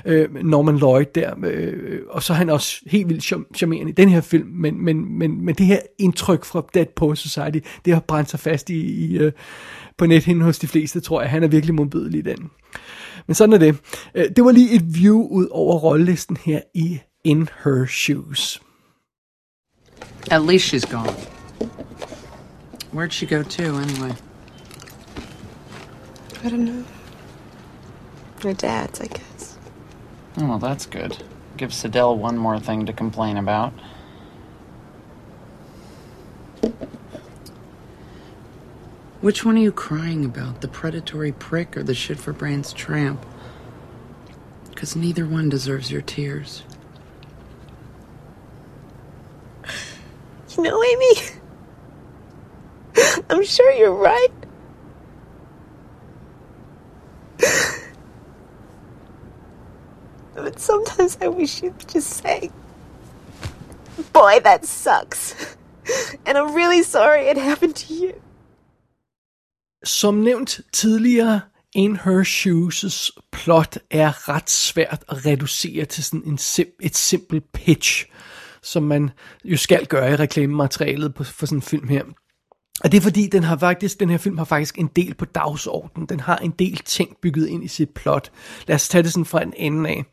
Øh, 0.04 0.35
Norman 0.35 0.76
Lloyd 0.76 1.06
der, 1.14 1.35
øh, 1.44 2.00
og 2.11 2.23
så 2.23 2.32
er 2.32 2.37
han 2.37 2.50
også 2.50 2.80
helt 2.87 3.09
vildt 3.09 3.25
charmerende 3.56 3.90
i 3.90 3.94
den 3.94 4.09
her 4.09 4.21
film, 4.21 4.49
men, 4.49 4.85
men, 4.85 5.18
men, 5.18 5.44
men 5.44 5.54
det 5.54 5.66
her 5.66 5.78
indtryk 5.99 6.44
fra 6.44 6.66
Dead 6.75 6.87
Poets 6.97 7.21
Society, 7.21 7.59
det 7.85 7.92
har 7.92 8.00
brændt 8.00 8.30
sig 8.30 8.40
fast 8.40 8.71
i, 8.71 9.04
i 9.04 9.18
øh, 9.18 9.32
på 9.99 10.06
nethinden 10.06 10.44
hos 10.44 10.59
de 10.59 10.66
fleste, 10.66 11.00
tror 11.00 11.21
jeg. 11.21 11.30
Han 11.30 11.42
er 11.42 11.49
virkelig 11.49 11.75
modbydelig 11.75 12.18
i 12.18 12.23
den. 12.23 12.50
Men 13.26 13.35
sådan 13.35 13.52
er 13.52 13.59
det. 13.59 13.76
Øh, 14.14 14.25
det 14.37 14.45
var 14.45 14.52
lige 14.52 14.71
et 14.71 14.95
view 14.95 15.26
ud 15.31 15.49
over 15.50 15.79
rollelisten 15.79 16.37
her 16.37 16.61
i 16.75 17.00
In 17.25 17.49
Her 17.64 17.87
Shoes. 17.87 18.62
At 20.31 20.43
least 20.43 20.73
she's 20.73 20.87
gone. 20.93 21.14
Where'd 22.93 23.12
she 23.12 23.26
go 23.26 23.43
to, 23.43 23.62
anyway? 23.62 24.14
I 26.45 26.49
don't 26.49 26.64
know. 26.64 26.85
My 28.45 28.52
dad's, 28.52 29.00
I 29.00 29.07
guess. 29.07 29.59
Oh, 30.37 30.47
well, 30.47 30.59
that's 30.59 30.87
good. 30.87 31.25
Give 31.57 31.73
Sidell 31.73 32.19
one 32.19 32.37
more 32.37 32.59
thing 32.59 32.87
to 32.87 32.93
complain 32.93 33.37
about. 33.37 33.73
Which 39.23 39.45
one 39.45 39.57
are 39.57 39.61
you 39.61 39.71
crying 39.71 40.25
about? 40.25 40.62
The 40.62 40.69
predatory 40.69 41.31
prick 41.31 41.76
or 41.76 41.85
the 41.85 41.95
shit 41.95 42.19
for 42.19 42.33
brains 42.33 42.73
tramp? 42.73 43.25
Because 44.69 44.97
neither 44.97 45.25
one 45.26 45.49
deserves 45.49 45.93
your 45.93 46.02
tears. 46.02 46.64
You 50.57 50.64
know, 50.64 50.83
Amy, 50.83 51.14
I'm 53.31 53.45
sure 53.45 53.71
you're 53.73 53.95
right. 53.95 54.29
But 60.35 60.59
sometimes 60.59 61.17
I 61.21 61.29
wish 61.29 61.62
you'd 61.62 61.88
just 61.88 62.09
say, 62.09 62.50
Boy, 64.12 64.41
that 64.41 64.64
sucks. 64.64 65.57
And 66.26 66.37
I'm 66.37 66.55
really 66.55 66.83
sorry 66.83 67.29
it 67.29 67.37
happened 67.37 67.76
to 67.76 67.95
you. 67.95 68.21
Som 69.85 70.15
nævnt 70.15 70.61
tidligere, 70.73 71.41
In 71.75 71.97
Her 71.97 72.23
Shoes' 72.25 73.11
plot 73.33 73.79
er 73.91 74.29
ret 74.29 74.51
svært 74.51 75.05
at 75.09 75.27
reducere 75.27 75.85
til 75.85 76.05
sådan 76.05 76.23
en 76.27 76.39
sim- 76.39 76.77
et 76.83 76.97
simpelt 76.97 77.53
pitch, 77.53 78.07
som 78.62 78.83
man 78.83 79.11
jo 79.45 79.57
skal 79.57 79.87
gøre 79.87 80.12
i 80.12 80.17
reklamematerialet 80.17 81.15
på, 81.15 81.25
for 81.25 81.47
sådan 81.47 81.59
en 81.59 81.62
film 81.62 81.89
her. 81.89 82.03
Og 82.85 82.93
det 82.93 82.99
er 82.99 83.03
fordi, 83.03 83.27
den 83.27 83.45
har 83.45 83.57
faktisk, 83.57 84.01
den 84.01 84.11
her 84.11 84.19
film 84.19 84.39
har 84.39 84.45
faktisk 84.45 84.79
en 84.79 84.91
del 84.97 85.15
på 85.15 85.25
dagsordenen. 85.25 86.09
Den 86.09 86.21
har 86.21 86.37
en 86.37 86.51
del 86.51 86.77
ting 86.77 87.17
bygget 87.23 87.49
ind 87.49 87.65
i 87.65 87.69
sit 87.69 87.91
plot. 87.91 88.31
Lad 88.67 88.77
os 88.77 88.89
tage 88.89 89.03
det 89.03 89.12
sådan 89.12 89.25
fra 89.25 89.43
en 89.43 89.55
ende 89.57 89.91
af. 89.91 90.05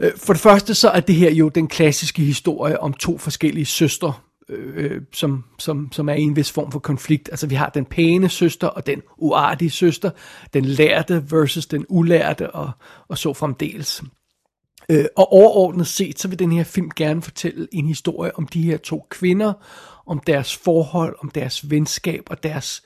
Øh, 0.00 0.12
for 0.16 0.32
det 0.32 0.42
første 0.42 0.74
så 0.74 0.88
er 0.88 1.00
det 1.00 1.14
her 1.14 1.30
jo 1.30 1.48
den 1.48 1.68
klassiske 1.68 2.22
historie 2.22 2.80
om 2.80 2.92
to 2.92 3.18
forskellige 3.18 3.66
søstre, 3.66 4.12
øh, 4.48 5.02
som, 5.12 5.44
som, 5.58 5.92
som 5.92 6.08
er 6.08 6.14
i 6.14 6.22
en 6.22 6.36
vis 6.36 6.52
form 6.52 6.72
for 6.72 6.78
konflikt. 6.78 7.28
Altså 7.32 7.46
vi 7.46 7.54
har 7.54 7.68
den 7.68 7.84
pæne 7.84 8.28
søster 8.28 8.66
og 8.66 8.86
den 8.86 9.02
uartige 9.16 9.70
søster, 9.70 10.10
den 10.54 10.64
lærte 10.64 11.24
versus 11.30 11.66
den 11.66 11.86
ulærte 11.88 12.50
og, 12.50 12.70
og 13.08 13.18
så 13.18 13.32
fremdeles. 13.32 14.02
Øh, 14.90 15.04
og 15.16 15.32
overordnet 15.32 15.86
set, 15.86 16.18
så 16.18 16.28
vil 16.28 16.38
den 16.38 16.52
her 16.52 16.64
film 16.64 16.90
gerne 16.96 17.22
fortælle 17.22 17.68
en 17.72 17.86
historie 17.86 18.38
om 18.38 18.46
de 18.46 18.62
her 18.62 18.76
to 18.76 19.06
kvinder, 19.10 19.52
om 20.06 20.20
deres 20.26 20.56
forhold, 20.56 21.16
om 21.22 21.30
deres 21.30 21.70
venskab 21.70 22.22
og 22.30 22.42
deres 22.42 22.82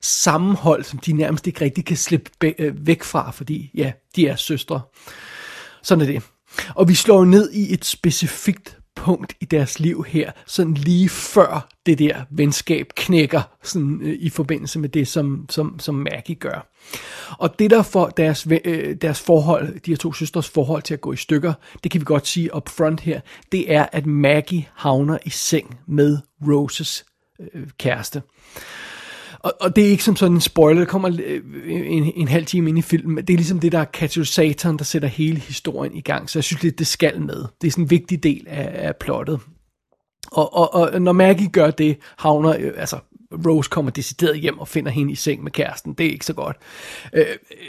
sammenhold, 0.00 0.84
som 0.84 0.98
de 0.98 1.12
nærmest 1.12 1.46
ikke 1.46 1.60
rigtig 1.60 1.84
kan 1.84 1.96
slippe 1.96 2.30
øh, 2.58 2.86
væk 2.86 3.02
fra, 3.02 3.30
fordi 3.30 3.70
ja, 3.74 3.92
de 4.16 4.28
er 4.28 4.36
søstre. 4.36 4.80
Sådan 5.82 6.02
er 6.02 6.06
det. 6.06 6.22
Og 6.74 6.88
vi 6.88 6.94
slår 6.94 7.24
ned 7.24 7.52
i 7.52 7.72
et 7.72 7.84
specifikt 7.84 8.77
punkt 9.08 9.34
i 9.40 9.44
deres 9.44 9.80
liv 9.80 10.04
her, 10.08 10.32
sådan 10.46 10.74
lige 10.74 11.08
før 11.08 11.68
det 11.86 11.98
der 11.98 12.22
venskab 12.30 12.86
knækker 12.96 13.42
sådan, 13.62 14.00
øh, 14.02 14.16
i 14.20 14.30
forbindelse 14.30 14.78
med 14.78 14.88
det, 14.88 15.08
som, 15.08 15.46
som, 15.48 15.78
som 15.78 15.94
Maggie 15.94 16.34
gør. 16.34 16.70
Og 17.38 17.58
det 17.58 17.70
der 17.70 17.82
får 17.82 18.08
deres, 18.08 18.46
øh, 18.64 18.96
deres 18.96 19.20
forhold, 19.20 19.80
de 19.80 19.90
her 19.90 19.96
to 19.96 20.12
søstres 20.12 20.48
forhold 20.48 20.82
til 20.82 20.94
at 20.94 21.00
gå 21.00 21.12
i 21.12 21.16
stykker, 21.16 21.52
det 21.82 21.90
kan 21.90 22.00
vi 22.00 22.04
godt 22.04 22.26
sige 22.26 22.56
up 22.56 22.68
front 22.68 23.00
her, 23.00 23.20
det 23.52 23.72
er, 23.72 23.86
at 23.92 24.06
Maggie 24.06 24.66
havner 24.74 25.18
i 25.24 25.30
seng 25.30 25.78
med 25.86 26.18
Roses 26.48 27.04
øh, 27.54 27.66
kæreste. 27.78 28.22
Og, 29.40 29.52
og 29.60 29.76
det 29.76 29.86
er 29.86 29.88
ikke 29.88 30.04
som 30.04 30.16
sådan 30.16 30.34
en 30.34 30.40
spoiler, 30.40 30.80
det 30.80 30.88
kommer 30.88 31.10
øh, 31.24 31.42
en, 31.66 32.12
en 32.16 32.28
halv 32.28 32.46
time 32.46 32.68
ind 32.68 32.78
i 32.78 32.82
filmen. 32.82 33.16
Det 33.16 33.30
er 33.30 33.36
ligesom 33.36 33.60
det, 33.60 33.72
der 33.72 33.78
er 33.78 33.84
katalysatoren, 33.84 34.78
der 34.78 34.84
sætter 34.84 35.08
hele 35.08 35.38
historien 35.38 35.94
i 35.96 36.00
gang. 36.00 36.30
Så 36.30 36.38
jeg 36.38 36.44
synes 36.44 36.62
lidt, 36.62 36.78
det 36.78 36.86
skal 36.86 37.20
med. 37.20 37.44
Det 37.60 37.66
er 37.66 37.70
sådan 37.70 37.84
en 37.84 37.90
vigtig 37.90 38.22
del 38.22 38.46
af, 38.48 38.88
af 38.88 38.96
plottet. 38.96 39.40
Og, 40.32 40.56
og, 40.56 40.74
og 40.74 41.02
når 41.02 41.12
Maggie 41.12 41.48
gør 41.48 41.70
det, 41.70 41.98
havner, 42.18 42.56
øh, 42.58 42.72
altså 42.76 42.98
Rose 43.46 43.70
kommer 43.70 43.90
decideret 43.90 44.40
hjem 44.40 44.58
og 44.58 44.68
finder 44.68 44.90
hende 44.90 45.12
i 45.12 45.14
seng 45.14 45.42
med 45.42 45.52
kæresten. 45.52 45.94
Det 45.94 46.06
er 46.06 46.10
ikke 46.10 46.26
så 46.26 46.32
godt. 46.32 46.56
Øh, 47.12 47.26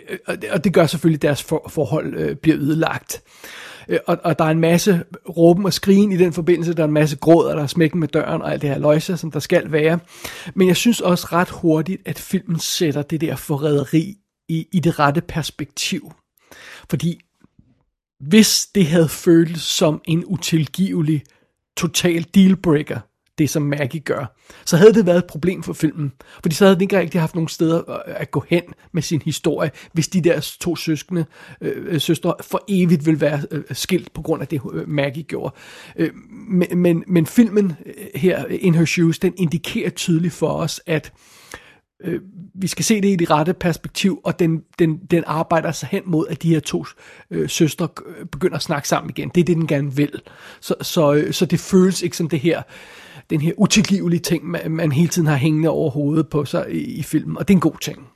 øh 0.09 0.17
og, 0.27 0.41
det, 0.41 0.51
og 0.51 0.63
det 0.63 0.73
gør 0.73 0.85
selvfølgelig, 0.85 1.17
at 1.17 1.21
deres 1.21 1.43
for, 1.43 1.69
forhold 1.69 2.15
øh, 2.15 2.35
bliver 2.35 2.57
ødelagt. 2.57 3.21
Øh, 3.87 3.99
og, 4.07 4.17
og 4.23 4.39
der 4.39 4.45
er 4.45 4.49
en 4.49 4.59
masse 4.59 5.03
råben 5.37 5.65
og 5.65 5.73
skrigen 5.73 6.11
i 6.11 6.17
den 6.17 6.33
forbindelse. 6.33 6.73
Der 6.73 6.83
er 6.83 6.87
en 6.87 6.93
masse 6.93 7.17
gråd, 7.17 7.45
og 7.45 7.55
der 7.55 7.63
er 7.63 7.67
smækken 7.67 7.99
med 7.99 8.07
døren 8.07 8.41
og 8.41 8.51
alt 8.51 8.61
det 8.61 8.69
her 8.69 8.77
løjse, 8.77 9.17
som 9.17 9.31
der 9.31 9.39
skal 9.39 9.71
være. 9.71 9.99
Men 10.53 10.67
jeg 10.67 10.75
synes 10.75 11.01
også 11.01 11.27
ret 11.31 11.49
hurtigt, 11.49 12.01
at 12.05 12.19
filmen 12.19 12.59
sætter 12.59 13.01
det 13.01 13.21
der 13.21 13.35
forræderi 13.35 14.15
i, 14.49 14.67
i 14.71 14.79
det 14.79 14.99
rette 14.99 15.21
perspektiv. 15.21 16.11
Fordi 16.89 17.21
hvis 18.19 18.67
det 18.75 18.87
havde 18.87 19.09
føltes 19.09 19.61
som 19.61 20.01
en 20.05 20.23
utilgivelig 20.25 21.23
total 21.77 22.25
dealbreaker, 22.35 22.99
det 23.39 23.49
som 23.49 23.61
Maggie 23.61 24.01
gør, 24.01 24.35
så 24.65 24.77
havde 24.77 24.93
det 24.93 25.05
været 25.05 25.17
et 25.17 25.25
problem 25.25 25.63
for 25.63 25.73
filmen. 25.73 26.11
Fordi 26.43 26.55
så 26.55 26.65
havde 26.65 26.75
den 26.75 26.81
ikke 26.81 26.99
rigtig 26.99 27.21
haft 27.21 27.35
nogen 27.35 27.47
steder 27.47 27.91
øh, 27.91 27.95
at 28.07 28.31
gå 28.31 28.43
hen 28.49 28.63
med 28.91 29.01
sin 29.01 29.21
historie, 29.21 29.71
hvis 29.93 30.07
de 30.07 30.21
der 30.21 30.55
to 30.59 30.75
søskende, 30.75 31.25
øh, 31.61 31.93
øh 31.93 32.01
søstre 32.01 32.33
for 32.41 32.63
evigt 32.67 33.05
vil 33.05 33.21
være 33.21 33.41
øh, 33.51 33.63
skilt 33.71 34.13
på 34.13 34.21
grund 34.21 34.41
af 34.41 34.47
det, 34.47 34.61
øh, 34.73 34.89
Maggie 34.89 35.23
gjorde. 35.23 35.55
Øh, 35.95 36.09
men, 36.49 36.77
men, 36.77 37.03
men 37.07 37.25
filmen 37.25 37.73
øh, 37.85 37.93
her, 38.15 38.45
In 38.45 38.75
Her 38.75 38.85
Shoes, 38.85 39.19
den 39.19 39.33
indikerer 39.37 39.89
tydeligt 39.89 40.33
for 40.33 40.47
os, 40.47 40.81
at 40.85 41.13
øh, 42.03 42.21
vi 42.55 42.67
skal 42.67 42.85
se 42.85 43.01
det 43.01 43.07
i 43.07 43.15
det 43.15 43.29
rette 43.29 43.53
perspektiv, 43.53 44.21
og 44.23 44.39
den, 44.39 44.61
den, 44.79 44.97
den 44.97 45.23
arbejder 45.27 45.71
sig 45.71 45.89
hen 45.91 46.03
mod, 46.05 46.27
at 46.29 46.43
de 46.43 46.49
her 46.49 46.59
to 46.59 46.85
øh, 47.31 47.49
søstre 47.49 47.87
begynder 48.31 48.55
at 48.55 48.61
snakke 48.61 48.87
sammen 48.87 49.09
igen. 49.09 49.29
Det 49.35 49.41
er 49.41 49.45
det, 49.45 49.55
den 49.55 49.67
gerne 49.67 49.95
vil. 49.95 50.21
Så, 50.61 50.75
så, 50.81 51.13
øh, 51.13 51.33
så 51.33 51.45
det 51.45 51.59
føles 51.59 52.01
ikke 52.01 52.17
som 52.17 52.29
det 52.29 52.39
her, 52.39 52.61
den 53.29 53.41
her 53.41 53.53
utilgivelige 53.57 54.19
ting, 54.19 54.45
man, 54.45 54.71
man 54.71 54.91
hele 54.91 55.07
tiden 55.07 55.27
har 55.27 55.35
hængende 55.35 55.69
over 55.69 55.89
hovedet 55.89 56.29
på 56.29 56.45
sig 56.45 56.65
i, 56.71 56.79
i 56.79 57.03
filmen, 57.03 57.37
og 57.37 57.47
det 57.47 57.53
er 57.53 57.57
en 57.57 57.61
god 57.61 57.79
ting. 57.81 58.07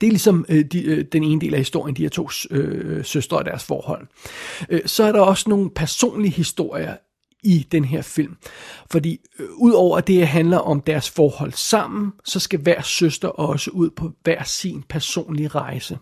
Det 0.00 0.06
er 0.06 0.10
ligesom 0.10 0.44
øh, 0.48 0.64
de, 0.64 0.84
øh, 0.84 1.04
den 1.12 1.24
ene 1.24 1.40
del 1.40 1.54
af 1.54 1.60
historien, 1.60 1.96
de 1.96 2.02
her 2.02 2.08
to 2.08 2.28
øh, 2.50 3.04
søstre 3.04 3.36
og 3.36 3.44
deres 3.44 3.64
forhold. 3.64 4.06
Øh, 4.68 4.80
så 4.86 5.04
er 5.04 5.12
der 5.12 5.20
også 5.20 5.50
nogle 5.50 5.70
personlige 5.70 6.32
historier 6.32 6.96
i 7.42 7.66
den 7.72 7.84
her 7.84 8.02
film. 8.02 8.36
Fordi 8.90 9.18
øh, 9.38 9.48
udover 9.54 9.98
at 9.98 10.06
det 10.06 10.28
handler 10.28 10.58
om 10.58 10.80
deres 10.80 11.10
forhold 11.10 11.52
sammen, 11.52 12.12
så 12.24 12.40
skal 12.40 12.60
hver 12.60 12.82
søster 12.82 13.28
også 13.28 13.70
ud 13.70 13.90
på 13.90 14.10
hver 14.22 14.42
sin 14.42 14.84
personlige 14.88 15.48
rejse. 15.48 15.98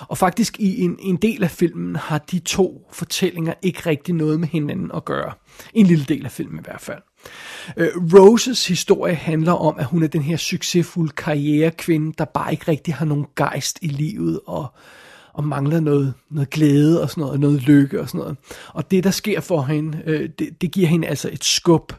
Og 0.00 0.18
faktisk 0.18 0.60
i 0.60 0.80
en, 0.80 0.98
en 1.00 1.16
del 1.16 1.44
af 1.44 1.50
filmen 1.50 1.96
har 1.96 2.18
de 2.18 2.38
to 2.38 2.88
fortællinger 2.92 3.54
ikke 3.62 3.80
rigtig 3.86 4.14
noget 4.14 4.40
med 4.40 4.48
hinanden 4.48 4.90
at 4.94 5.04
gøre. 5.04 5.32
En 5.74 5.86
lille 5.86 6.04
del 6.04 6.24
af 6.24 6.32
filmen 6.32 6.58
i 6.58 6.62
hvert 6.64 6.80
fald. 6.80 7.02
Øh, 7.76 7.88
Roses 8.14 8.66
historie 8.66 9.14
handler 9.14 9.52
om, 9.52 9.78
at 9.78 9.84
hun 9.84 10.02
er 10.02 10.06
den 10.06 10.22
her 10.22 10.36
succesfulde 10.36 11.12
karrierekvinde, 11.12 12.14
der 12.18 12.24
bare 12.24 12.52
ikke 12.52 12.68
rigtig 12.68 12.94
har 12.94 13.06
nogen 13.06 13.26
gejst 13.36 13.78
i 13.82 13.88
livet 13.88 14.40
og, 14.46 14.66
og 15.32 15.44
mangler 15.44 15.80
noget, 15.80 16.14
noget 16.30 16.50
glæde 16.50 17.02
og 17.02 17.10
sådan 17.10 17.22
noget, 17.22 17.40
noget 17.40 17.62
lykke 17.62 18.00
og 18.00 18.08
sådan 18.08 18.18
noget. 18.18 18.36
Og 18.68 18.90
det, 18.90 19.04
der 19.04 19.10
sker 19.10 19.40
for 19.40 19.62
hende, 19.62 20.02
øh, 20.06 20.28
det, 20.38 20.60
det 20.60 20.72
giver 20.72 20.88
hende 20.88 21.08
altså 21.08 21.30
et 21.32 21.44
skub, 21.44 21.92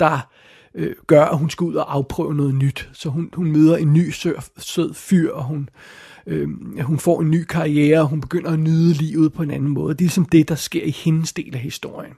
der 0.00 0.28
øh, 0.74 0.94
gør, 1.06 1.24
at 1.24 1.38
hun 1.38 1.50
skal 1.50 1.64
ud 1.64 1.74
og 1.74 1.94
afprøve 1.94 2.34
noget 2.34 2.54
nyt. 2.54 2.88
Så 2.92 3.08
hun, 3.08 3.30
hun 3.32 3.52
møder 3.52 3.76
en 3.76 3.92
ny 3.92 4.10
sød, 4.10 4.34
sød 4.58 4.94
fyr, 4.94 5.32
og 5.32 5.44
hun, 5.44 5.68
øh, 6.26 6.48
hun 6.80 6.98
får 6.98 7.20
en 7.20 7.30
ny 7.30 7.44
karriere, 7.44 8.00
og 8.00 8.08
hun 8.08 8.20
begynder 8.20 8.50
at 8.50 8.58
nyde 8.58 8.92
livet 8.92 9.32
på 9.32 9.42
en 9.42 9.50
anden 9.50 9.70
måde. 9.70 9.94
Det 9.94 10.00
er 10.00 10.04
ligesom 10.04 10.24
det, 10.24 10.48
der 10.48 10.54
sker 10.54 10.82
i 10.82 10.90
hendes 10.90 11.32
del 11.32 11.54
af 11.54 11.60
historien. 11.60 12.12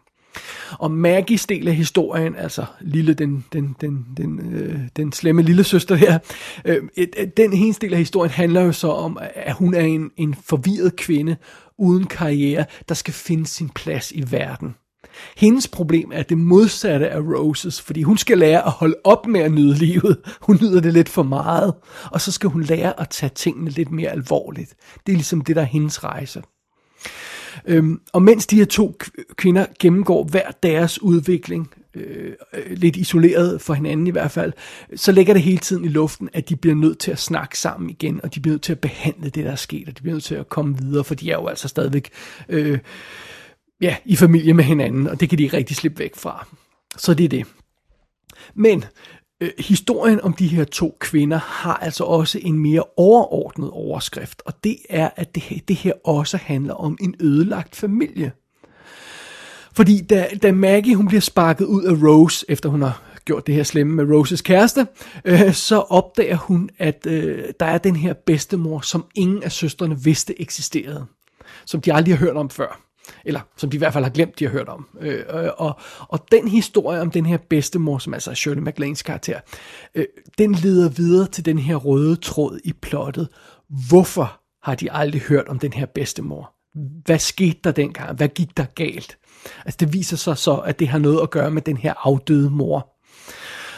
Og 0.79 0.91
Maggies 0.91 1.47
del 1.47 1.69
af 1.69 1.75
historien, 1.75 2.37
altså 2.37 2.65
lille, 2.81 3.15
den, 3.15 3.45
den, 3.53 3.77
den, 3.81 4.07
den, 4.17 4.55
øh, 4.55 4.81
den 4.97 5.13
slemme 5.13 5.43
lille 5.43 5.65
søster 5.65 5.95
her, 5.95 6.19
øh, 6.65 6.83
et, 6.97 7.11
et, 7.17 7.37
den 7.37 7.53
hendes 7.53 7.79
del 7.79 7.93
af 7.93 7.99
historien 7.99 8.31
handler 8.31 8.61
jo 8.61 8.73
så 8.73 8.89
om, 8.89 9.19
at 9.35 9.55
hun 9.55 9.75
er 9.75 9.85
en, 9.85 10.11
en 10.17 10.35
forvirret 10.45 10.97
kvinde 10.97 11.37
uden 11.79 12.07
karriere, 12.07 12.65
der 12.89 12.95
skal 12.95 13.15
finde 13.15 13.47
sin 13.47 13.69
plads 13.69 14.13
i 14.13 14.25
verden. 14.31 14.75
Hendes 15.37 15.69
problem 15.69 16.11
er 16.15 16.23
det 16.23 16.39
modsatte 16.39 17.09
af 17.09 17.21
Roses, 17.21 17.81
fordi 17.81 18.03
hun 18.03 18.19
skal 18.19 18.39
lære 18.39 18.67
at 18.67 18.71
holde 18.71 18.97
op 19.05 19.27
med 19.27 19.41
at 19.41 19.53
nyde 19.53 19.75
livet. 19.75 20.19
Hun 20.41 20.59
nyder 20.63 20.81
det 20.81 20.93
lidt 20.93 21.09
for 21.09 21.23
meget, 21.23 21.75
og 22.13 22.21
så 22.21 22.33
skal 22.33 22.51
hun 22.51 22.63
lære 22.63 23.01
at 23.01 23.09
tage 23.09 23.31
tingene 23.35 23.71
lidt 23.71 23.91
mere 23.91 24.11
alvorligt. 24.11 24.75
Det 25.07 25.13
er 25.13 25.17
ligesom 25.17 25.41
det, 25.41 25.57
der 25.57 25.63
er 25.63 25.67
hendes 25.67 26.05
rejse. 26.05 26.43
Øhm, 27.67 28.01
og 28.13 28.23
mens 28.23 28.47
de 28.47 28.57
her 28.57 28.65
to 28.65 28.99
kvinder 29.37 29.67
gennemgår 29.81 30.25
hver 30.25 30.51
deres 30.63 31.03
udvikling, 31.03 31.71
øh, 31.95 32.33
øh 32.55 32.77
lidt 32.77 32.97
isoleret 32.97 33.61
for 33.61 33.75
hinanden 33.75 34.07
i 34.07 34.11
hvert 34.11 34.31
fald, 34.31 34.53
så 34.97 35.13
ligger 35.13 35.33
det 35.33 35.43
hele 35.43 35.59
tiden 35.59 35.85
i 35.85 35.89
luften, 35.89 36.29
at 36.33 36.49
de 36.49 36.57
bliver 36.57 36.77
nødt 36.77 36.99
til 36.99 37.11
at 37.11 37.19
snakke 37.19 37.59
sammen 37.59 37.91
igen, 37.91 38.21
og 38.23 38.35
de 38.35 38.41
bliver 38.41 38.53
nødt 38.53 38.63
til 38.63 38.73
at 38.73 38.81
behandle 38.81 39.31
det, 39.31 39.45
der 39.45 39.53
er 39.53 39.57
sket, 39.57 39.89
og 39.89 39.97
de 39.97 40.03
bliver 40.03 40.15
nødt 40.15 40.25
til 40.25 40.35
at 40.35 40.49
komme 40.49 40.79
videre, 40.79 41.05
for 41.05 41.15
de 41.15 41.31
er 41.31 41.37
jo 41.37 41.47
altså 41.47 41.69
stadigvæk 41.69 42.11
øh, 42.49 42.79
ja, 43.81 43.97
i 44.05 44.17
familie 44.17 44.55
med 44.55 44.65
hinanden, 44.65 45.07
og 45.07 45.21
det 45.21 45.29
kan 45.29 45.39
de 45.39 45.43
ikke 45.43 45.57
rigtig 45.57 45.77
slippe 45.77 45.99
væk 45.99 46.17
fra. 46.17 46.47
Så 46.97 47.15
det 47.15 47.25
er 47.25 47.29
det. 47.29 47.47
Men 48.55 48.85
øh, 49.41 49.51
historien 49.59 50.21
om 50.21 50.33
de 50.33 50.47
her 50.47 50.65
to 50.65 50.97
kvinder 51.01 51.39
har 51.39 51.75
altså 51.77 52.05
også 52.05 52.39
en 52.43 52.59
mere 52.59 52.83
overordnet 52.97 53.71
overskrift, 53.71 54.43
og 54.47 54.65
det 54.65 54.77
er, 54.91 55.11
at 55.17 55.35
det, 55.35 55.43
her- 55.43 55.61
det 55.69 55.77
her 55.77 55.93
også 56.05 56.37
handler 56.37 56.75
om 56.75 56.99
en 57.01 57.15
ødelagt 57.21 57.77
familie. 57.77 58.33
Fordi 59.73 60.03
da, 60.03 60.29
da 60.43 60.53
Maggie 60.53 60.95
hun 60.95 61.07
bliver 61.07 61.21
sparket 61.21 61.65
ud 61.65 61.85
af 61.85 61.93
Rose, 61.93 62.47
efter 62.49 62.69
hun 62.69 62.83
har 62.83 63.03
gjort 63.25 63.47
det 63.47 63.55
her 63.55 63.63
slemme 63.63 63.95
med 64.05 64.17
Roses 64.17 64.43
kæreste, 64.43 64.87
øh, 65.25 65.53
så 65.53 65.79
opdager 65.79 66.37
hun, 66.37 66.71
at 66.79 67.07
øh, 67.07 67.45
der 67.61 67.67
er 67.67 67.79
den 67.79 67.97
her 67.97 68.13
bedstemor, 68.27 68.81
som 68.81 69.05
ingen 69.15 69.43
af 69.43 69.53
søstrene 69.53 70.01
vidste 70.01 70.41
eksisterede. 70.41 71.07
Som 71.67 71.81
de 71.81 71.95
aldrig 71.95 72.15
har 72.15 72.27
hørt 72.27 72.37
om 72.37 72.51
før. 72.51 72.86
Eller 73.25 73.41
som 73.57 73.71
de 73.71 73.77
i 73.77 73.79
hvert 73.79 73.93
fald 73.93 74.05
har 74.05 74.11
glemt, 74.11 74.39
de 74.39 74.45
har 74.45 74.53
hørt 74.53 74.69
om. 74.69 74.89
Øh, 75.01 75.25
øh 75.35 75.51
og, 75.57 75.79
og 76.01 76.25
den 76.33 76.49
historie 76.49 77.01
om 77.01 77.11
den 77.11 77.27
her 77.27 77.39
bedstemor, 77.51 77.99
som 77.99 78.15
altså 78.15 78.31
er 78.31 78.35
Shirley 78.35 78.63
MacLaines 78.63 79.03
karakter, 79.03 79.41
øh, 79.95 80.05
den 80.39 80.53
leder 80.53 80.89
videre 80.89 81.29
til 81.29 81.45
den 81.45 81.59
her 81.59 81.77
røde 81.77 82.17
tråd 82.17 82.59
i 82.65 82.73
plottet. 82.73 83.29
Hvorfor 83.89 84.41
har 84.63 84.75
de 84.75 84.93
aldrig 84.93 85.21
hørt 85.21 85.49
om 85.49 85.59
den 85.59 85.73
her 85.73 85.87
bedstemor? 85.87 86.53
Hvad 87.05 87.19
skete 87.19 87.59
der 87.65 87.73
dengang? 87.73 88.17
Hvad 88.17 88.29
gik 88.29 88.57
der 88.57 88.65
galt? 88.65 89.19
Altså 89.65 89.77
det 89.81 89.93
viser 89.93 90.17
sig 90.17 90.39
så, 90.39 90.57
at 90.57 90.79
det 90.79 90.89
har 90.89 90.99
noget 90.99 91.21
at 91.23 91.31
gøre 91.31 91.51
med 91.51 91.63
den 91.63 91.77
her 91.77 91.95
afdøde 92.07 92.51
mor. 92.51 92.96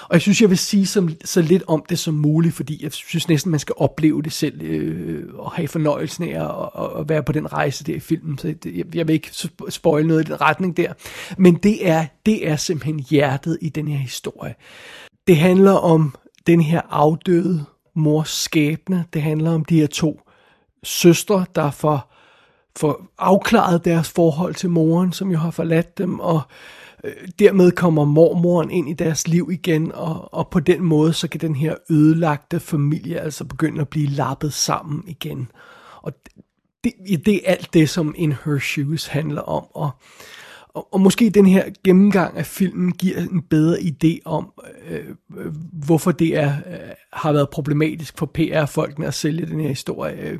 Og 0.09 0.15
jeg 0.15 0.21
synes, 0.21 0.41
jeg 0.41 0.51
vil 0.51 0.59
sige 0.59 0.87
så, 0.87 1.15
så 1.25 1.43
lidt 1.43 1.63
om 1.67 1.85
det 1.89 1.99
som 1.99 2.15
muligt, 2.15 2.55
fordi 2.55 2.83
jeg 2.85 2.93
synes 2.93 3.29
næsten, 3.29 3.51
man 3.51 3.61
skal 3.61 3.75
opleve 3.79 4.23
det 4.23 4.33
selv, 4.33 4.63
øh, 4.63 5.35
og 5.35 5.53
have 5.53 5.69
fornøjelsen 5.69 6.25
af 6.25 6.45
at, 6.45 6.69
at, 6.85 7.01
at 7.01 7.09
være 7.09 7.23
på 7.23 7.33
den 7.33 7.53
rejse 7.53 7.85
der 7.85 7.95
i 7.95 8.01
filmen. 8.01 8.39
Så 8.39 8.55
det, 8.63 8.77
jeg, 8.77 8.95
jeg 8.95 9.09
vil 9.09 9.15
ikke 9.15 9.31
spoil 9.69 10.07
noget 10.07 10.21
i 10.21 10.31
den 10.31 10.41
retning 10.41 10.77
der. 10.77 10.93
Men 11.39 11.55
det 11.55 11.89
er, 11.89 12.07
det 12.27 12.49
er 12.49 12.57
simpelthen 12.57 13.01
hjertet 13.11 13.59
i 13.61 13.69
den 13.69 13.89
her 13.89 13.99
historie. 13.99 14.55
Det 15.27 15.37
handler 15.37 15.73
om 15.73 16.15
den 16.47 16.61
her 16.61 16.81
afdøde 16.91 17.65
mors 17.95 18.31
skæbne. 18.31 19.05
Det 19.13 19.23
handler 19.23 19.51
om 19.51 19.65
de 19.65 19.81
her 19.81 19.87
to 19.87 20.21
søstre, 20.83 21.45
der 21.55 21.71
får, 21.71 22.15
får 22.77 23.07
afklaret 23.19 23.85
deres 23.85 24.09
forhold 24.09 24.55
til 24.55 24.71
moren, 24.71 25.13
som 25.13 25.31
jo 25.31 25.39
har 25.39 25.51
forladt 25.51 25.99
dem, 25.99 26.21
og 26.21 26.37
øh, 26.37 26.78
Øh, 27.05 27.29
dermed 27.39 27.71
kommer 27.71 28.05
mormoren 28.05 28.71
ind 28.71 28.89
i 28.89 28.93
deres 28.93 29.29
liv 29.29 29.49
igen, 29.53 29.93
og, 29.93 30.35
og 30.35 30.49
på 30.51 30.61
den 30.61 30.83
måde, 30.83 31.13
så 31.13 31.29
kan 31.29 31.41
den 31.41 31.55
her 31.55 31.75
ødelagte 31.91 32.61
familie 32.61 33.21
altså 33.21 33.45
begynde 33.45 33.81
at 33.81 33.89
blive 33.89 34.07
lappet 34.07 34.53
sammen 34.53 35.05
igen. 35.07 35.51
Og 36.03 36.13
det, 36.85 36.93
det 37.27 37.35
er 37.35 37.41
alt 37.53 37.75
det, 37.75 37.89
som 37.89 38.15
In 38.17 38.33
Her 38.45 38.59
Shoes 38.59 39.07
handler 39.07 39.43
om, 39.43 39.65
og, 39.75 39.91
og, 40.79 40.95
og 40.95 41.01
måske 41.01 41.31
den 41.31 41.47
her 41.47 41.65
gennemgang 41.85 42.39
af 42.39 42.47
filmen 42.47 42.93
giver 42.93 43.19
en 43.19 43.43
bedre 43.43 43.79
idé 43.79 44.19
om, 44.25 44.53
øh, 44.89 45.01
øh, 45.37 45.53
hvorfor 45.73 46.13
det 46.13 46.37
er, 46.37 46.53
øh, 46.67 46.79
har 47.13 47.33
været 47.33 47.51
problematisk 47.51 48.19
for 48.19 48.27
PR-folkene 48.27 49.07
at 49.07 49.15
sælge 49.15 49.47
den 49.47 49.61
her 49.61 49.69
historie. 49.69 50.17
Øh, 50.17 50.39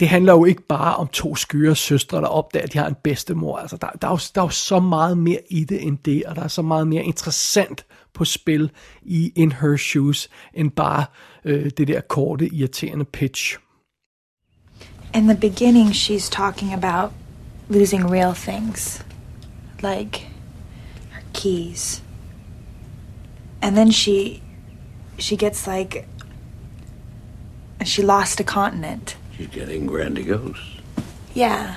Det 0.00 0.08
handler 0.08 0.32
jo 0.32 0.44
ikke 0.44 0.62
bare 0.62 0.96
om 0.96 1.08
to 1.08 1.36
skøre 1.36 1.76
søstre, 1.76 2.20
der 2.20 2.26
opdager, 2.26 2.64
at 2.64 2.72
de 2.72 2.78
har 2.78 2.86
en 2.86 2.96
bedstemor. 3.04 3.56
Altså, 3.58 3.76
der, 3.76 3.86
der, 4.02 4.08
er 4.08 4.12
jo, 4.12 4.18
der 4.34 4.40
er 4.40 4.44
jo 4.44 4.48
så 4.50 4.80
meget 4.80 5.18
mere 5.18 5.40
i 5.50 5.64
det 5.64 5.82
end 5.82 5.98
det, 6.04 6.24
og 6.24 6.36
der 6.36 6.42
er 6.42 6.48
så 6.48 6.62
meget 6.62 6.88
mere 6.88 7.04
interessant 7.04 7.84
på 8.14 8.24
spil 8.24 8.70
i 9.02 9.32
In 9.36 9.52
Her 9.52 9.76
Shoes, 9.76 10.28
end 10.54 10.70
bare 10.70 11.04
øh, 11.44 11.70
det 11.76 11.88
der 11.88 12.00
korte, 12.00 12.54
irriterende 12.54 13.04
pitch. 13.04 13.58
In 15.14 15.24
the 15.24 15.36
beginning, 15.40 15.88
she's 15.88 16.30
talking 16.30 16.72
about 16.72 17.12
losing 17.68 18.10
real 18.10 18.34
things, 18.34 19.04
like 19.82 20.26
her 21.10 21.22
keys. 21.32 22.02
And 23.62 23.76
then 23.76 23.90
she 23.90 24.42
she 25.18 25.36
gets 25.36 25.66
like 25.66 26.06
she 27.84 28.02
lost 28.02 28.40
a 28.40 28.44
continent. 28.44 29.16
She's 29.36 29.48
getting 29.48 29.86
grandiose. 29.86 30.80
Yeah. 31.34 31.76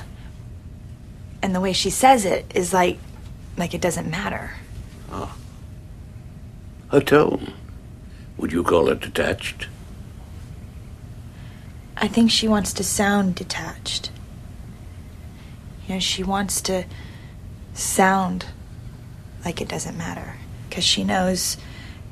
And 1.42 1.54
the 1.54 1.60
way 1.60 1.74
she 1.74 1.90
says 1.90 2.26
it 2.26 2.52
is 2.56 2.74
like 2.74 2.98
like 3.58 3.74
it 3.74 3.82
doesn't 3.82 4.10
matter. 4.10 4.52
Ah. 5.12 5.36
Her 6.92 7.02
tone. 7.02 7.54
Would 8.38 8.52
you 8.52 8.64
call 8.64 8.90
it 8.90 9.00
detached? 9.00 9.68
I 11.98 12.08
think 12.08 12.32
she 12.32 12.48
wants 12.48 12.74
to 12.74 12.84
sound 12.84 13.36
detached. 13.36 14.10
You 15.88 15.96
know, 15.96 16.00
she 16.00 16.24
wants 16.24 16.62
to 16.62 16.86
sound 17.74 18.46
like 19.44 19.62
it 19.62 19.68
doesn't 19.68 19.98
matter 19.98 20.36
because 20.70 20.84
she 20.84 21.04
knows 21.04 21.58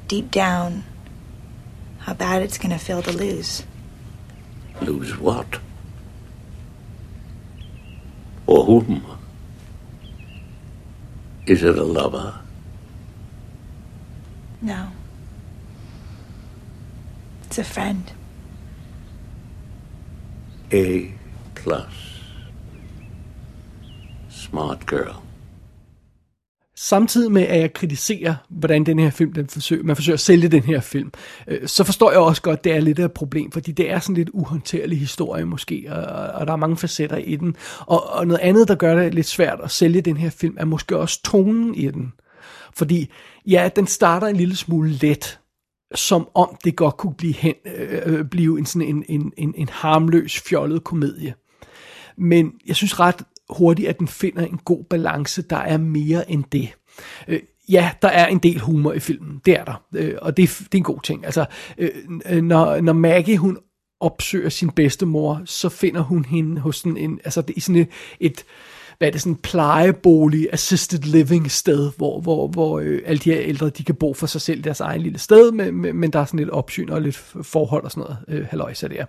deep 0.07 0.31
down 0.31 0.83
how 1.99 2.13
bad 2.13 2.41
it's 2.41 2.57
going 2.57 2.71
to 2.71 2.77
feel 2.77 3.01
to 3.01 3.11
lose. 3.11 3.63
Lose 4.81 5.17
what? 5.17 5.59
Or 8.47 8.65
whom? 8.65 9.17
Is 11.45 11.63
it 11.63 11.77
a 11.77 11.83
lover? 11.83 12.39
No. 14.61 14.89
It's 17.45 17.57
a 17.57 17.63
friend. 17.63 18.11
A 20.71 21.13
plus. 21.55 21.93
Smart 24.29 24.85
girl. 24.85 25.23
Samtidig 26.81 27.31
med, 27.31 27.41
at 27.41 27.59
jeg 27.59 27.73
kritiserer, 27.73 28.35
hvordan 28.49 28.83
den 28.83 28.99
her 28.99 29.09
film, 29.09 29.33
den 29.33 29.47
forsøger, 29.47 29.83
man 29.83 29.95
forsøger 29.95 30.15
at 30.15 30.19
sælge 30.19 30.47
den 30.47 30.63
her 30.63 30.79
film, 30.79 31.11
øh, 31.47 31.67
så 31.67 31.83
forstår 31.83 32.11
jeg 32.11 32.19
også 32.19 32.41
godt, 32.41 32.57
at 32.57 32.63
det 32.63 32.71
er 32.71 32.79
lidt 32.79 32.99
af 32.99 33.05
et 33.05 33.11
problem, 33.11 33.51
fordi 33.51 33.71
det 33.71 33.91
er 33.91 33.99
sådan 33.99 34.15
lidt 34.15 34.29
uhåndterlig 34.33 34.99
historie 34.99 35.45
måske, 35.45 35.85
og, 35.89 36.03
og 36.27 36.47
der 36.47 36.53
er 36.53 36.57
mange 36.57 36.77
facetter 36.77 37.17
i 37.17 37.35
den. 37.35 37.55
Og, 37.79 38.09
og 38.09 38.27
noget 38.27 38.39
andet, 38.39 38.67
der 38.67 38.75
gør 38.75 38.95
det 38.95 39.13
lidt 39.13 39.27
svært 39.27 39.59
at 39.63 39.71
sælge 39.71 40.01
den 40.01 40.17
her 40.17 40.29
film, 40.29 40.55
er 40.59 40.65
måske 40.65 40.97
også 40.97 41.21
tonen 41.23 41.75
i 41.75 41.87
den. 41.91 42.13
Fordi, 42.73 43.11
ja, 43.47 43.69
den 43.75 43.87
starter 43.87 44.27
en 44.27 44.35
lille 44.35 44.55
smule 44.55 44.89
let, 44.91 45.39
som 45.95 46.27
om 46.35 46.57
det 46.63 46.75
godt 46.75 46.97
kunne 46.97 47.13
blive, 47.13 47.33
hen, 47.33 47.55
øh, 47.77 48.01
øh 48.05 48.25
blive 48.25 48.59
en, 48.59 48.65
sådan 48.65 48.87
en, 48.87 49.05
en, 49.09 49.33
en, 49.37 49.53
en 49.57 49.69
harmløs, 49.69 50.39
fjollet 50.39 50.83
komedie. 50.83 51.33
Men 52.17 52.51
jeg 52.67 52.75
synes 52.75 52.99
ret 52.99 53.23
hurtigt, 53.51 53.89
at 53.89 53.99
den 53.99 54.07
finder 54.07 54.45
en 54.45 54.59
god 54.65 54.83
balance, 54.83 55.41
der 55.41 55.57
er 55.57 55.77
mere 55.77 56.31
end 56.31 56.43
det. 56.51 56.69
Øh, 57.27 57.39
ja, 57.69 57.91
der 58.01 58.07
er 58.07 58.27
en 58.27 58.39
del 58.39 58.59
humor 58.59 58.93
i 58.93 58.99
filmen, 58.99 59.41
det 59.45 59.59
er 59.59 59.63
der, 59.63 59.83
øh, 59.95 60.15
og 60.21 60.37
det, 60.37 60.49
det 60.59 60.73
er 60.73 60.77
en 60.77 60.83
god 60.83 61.01
ting. 61.01 61.25
Altså, 61.25 61.45
øh, 61.77 61.89
øh, 62.29 62.43
når, 62.43 62.81
når 62.81 62.93
Maggie, 62.93 63.37
hun 63.37 63.57
opsøger 63.99 64.49
sin 64.49 64.69
bedstemor, 64.69 65.41
så 65.45 65.69
finder 65.69 66.01
hun 66.01 66.25
hende 66.25 66.61
hos 66.61 66.77
sådan 66.77 66.97
en, 66.97 67.19
altså 67.23 67.41
det 67.41 67.57
er 67.57 67.61
sådan 67.61 67.81
et, 67.81 67.89
et 68.19 68.45
hvad 69.01 69.07
er 69.07 69.11
det, 69.11 69.21
sådan 69.21 69.33
en 69.33 69.37
plejebolig, 69.37 70.47
assisted 70.51 70.99
living 70.99 71.51
sted, 71.51 71.91
hvor, 71.97 72.19
hvor, 72.19 72.47
hvor 72.47 72.79
øh, 72.79 72.99
alle 73.05 73.19
de 73.19 73.33
her 73.33 73.41
ældre, 73.41 73.69
de 73.69 73.83
kan 73.83 73.95
bo 73.95 74.13
for 74.13 74.27
sig 74.27 74.41
selv 74.41 74.59
i 74.59 74.61
deres 74.61 74.79
egen 74.79 75.01
lille 75.01 75.19
sted, 75.19 75.51
men, 75.51 75.75
men, 75.75 75.95
men 75.95 76.13
der 76.13 76.19
er 76.19 76.25
sådan 76.25 76.39
lidt 76.39 76.49
opsyn 76.49 76.89
og 76.89 77.01
lidt 77.01 77.15
forhold 77.41 77.83
og 77.83 77.91
sådan 77.91 78.01
noget, 78.01 78.17
øh, 78.27 78.47
halløjsa 78.49 78.87
der. 78.87 79.05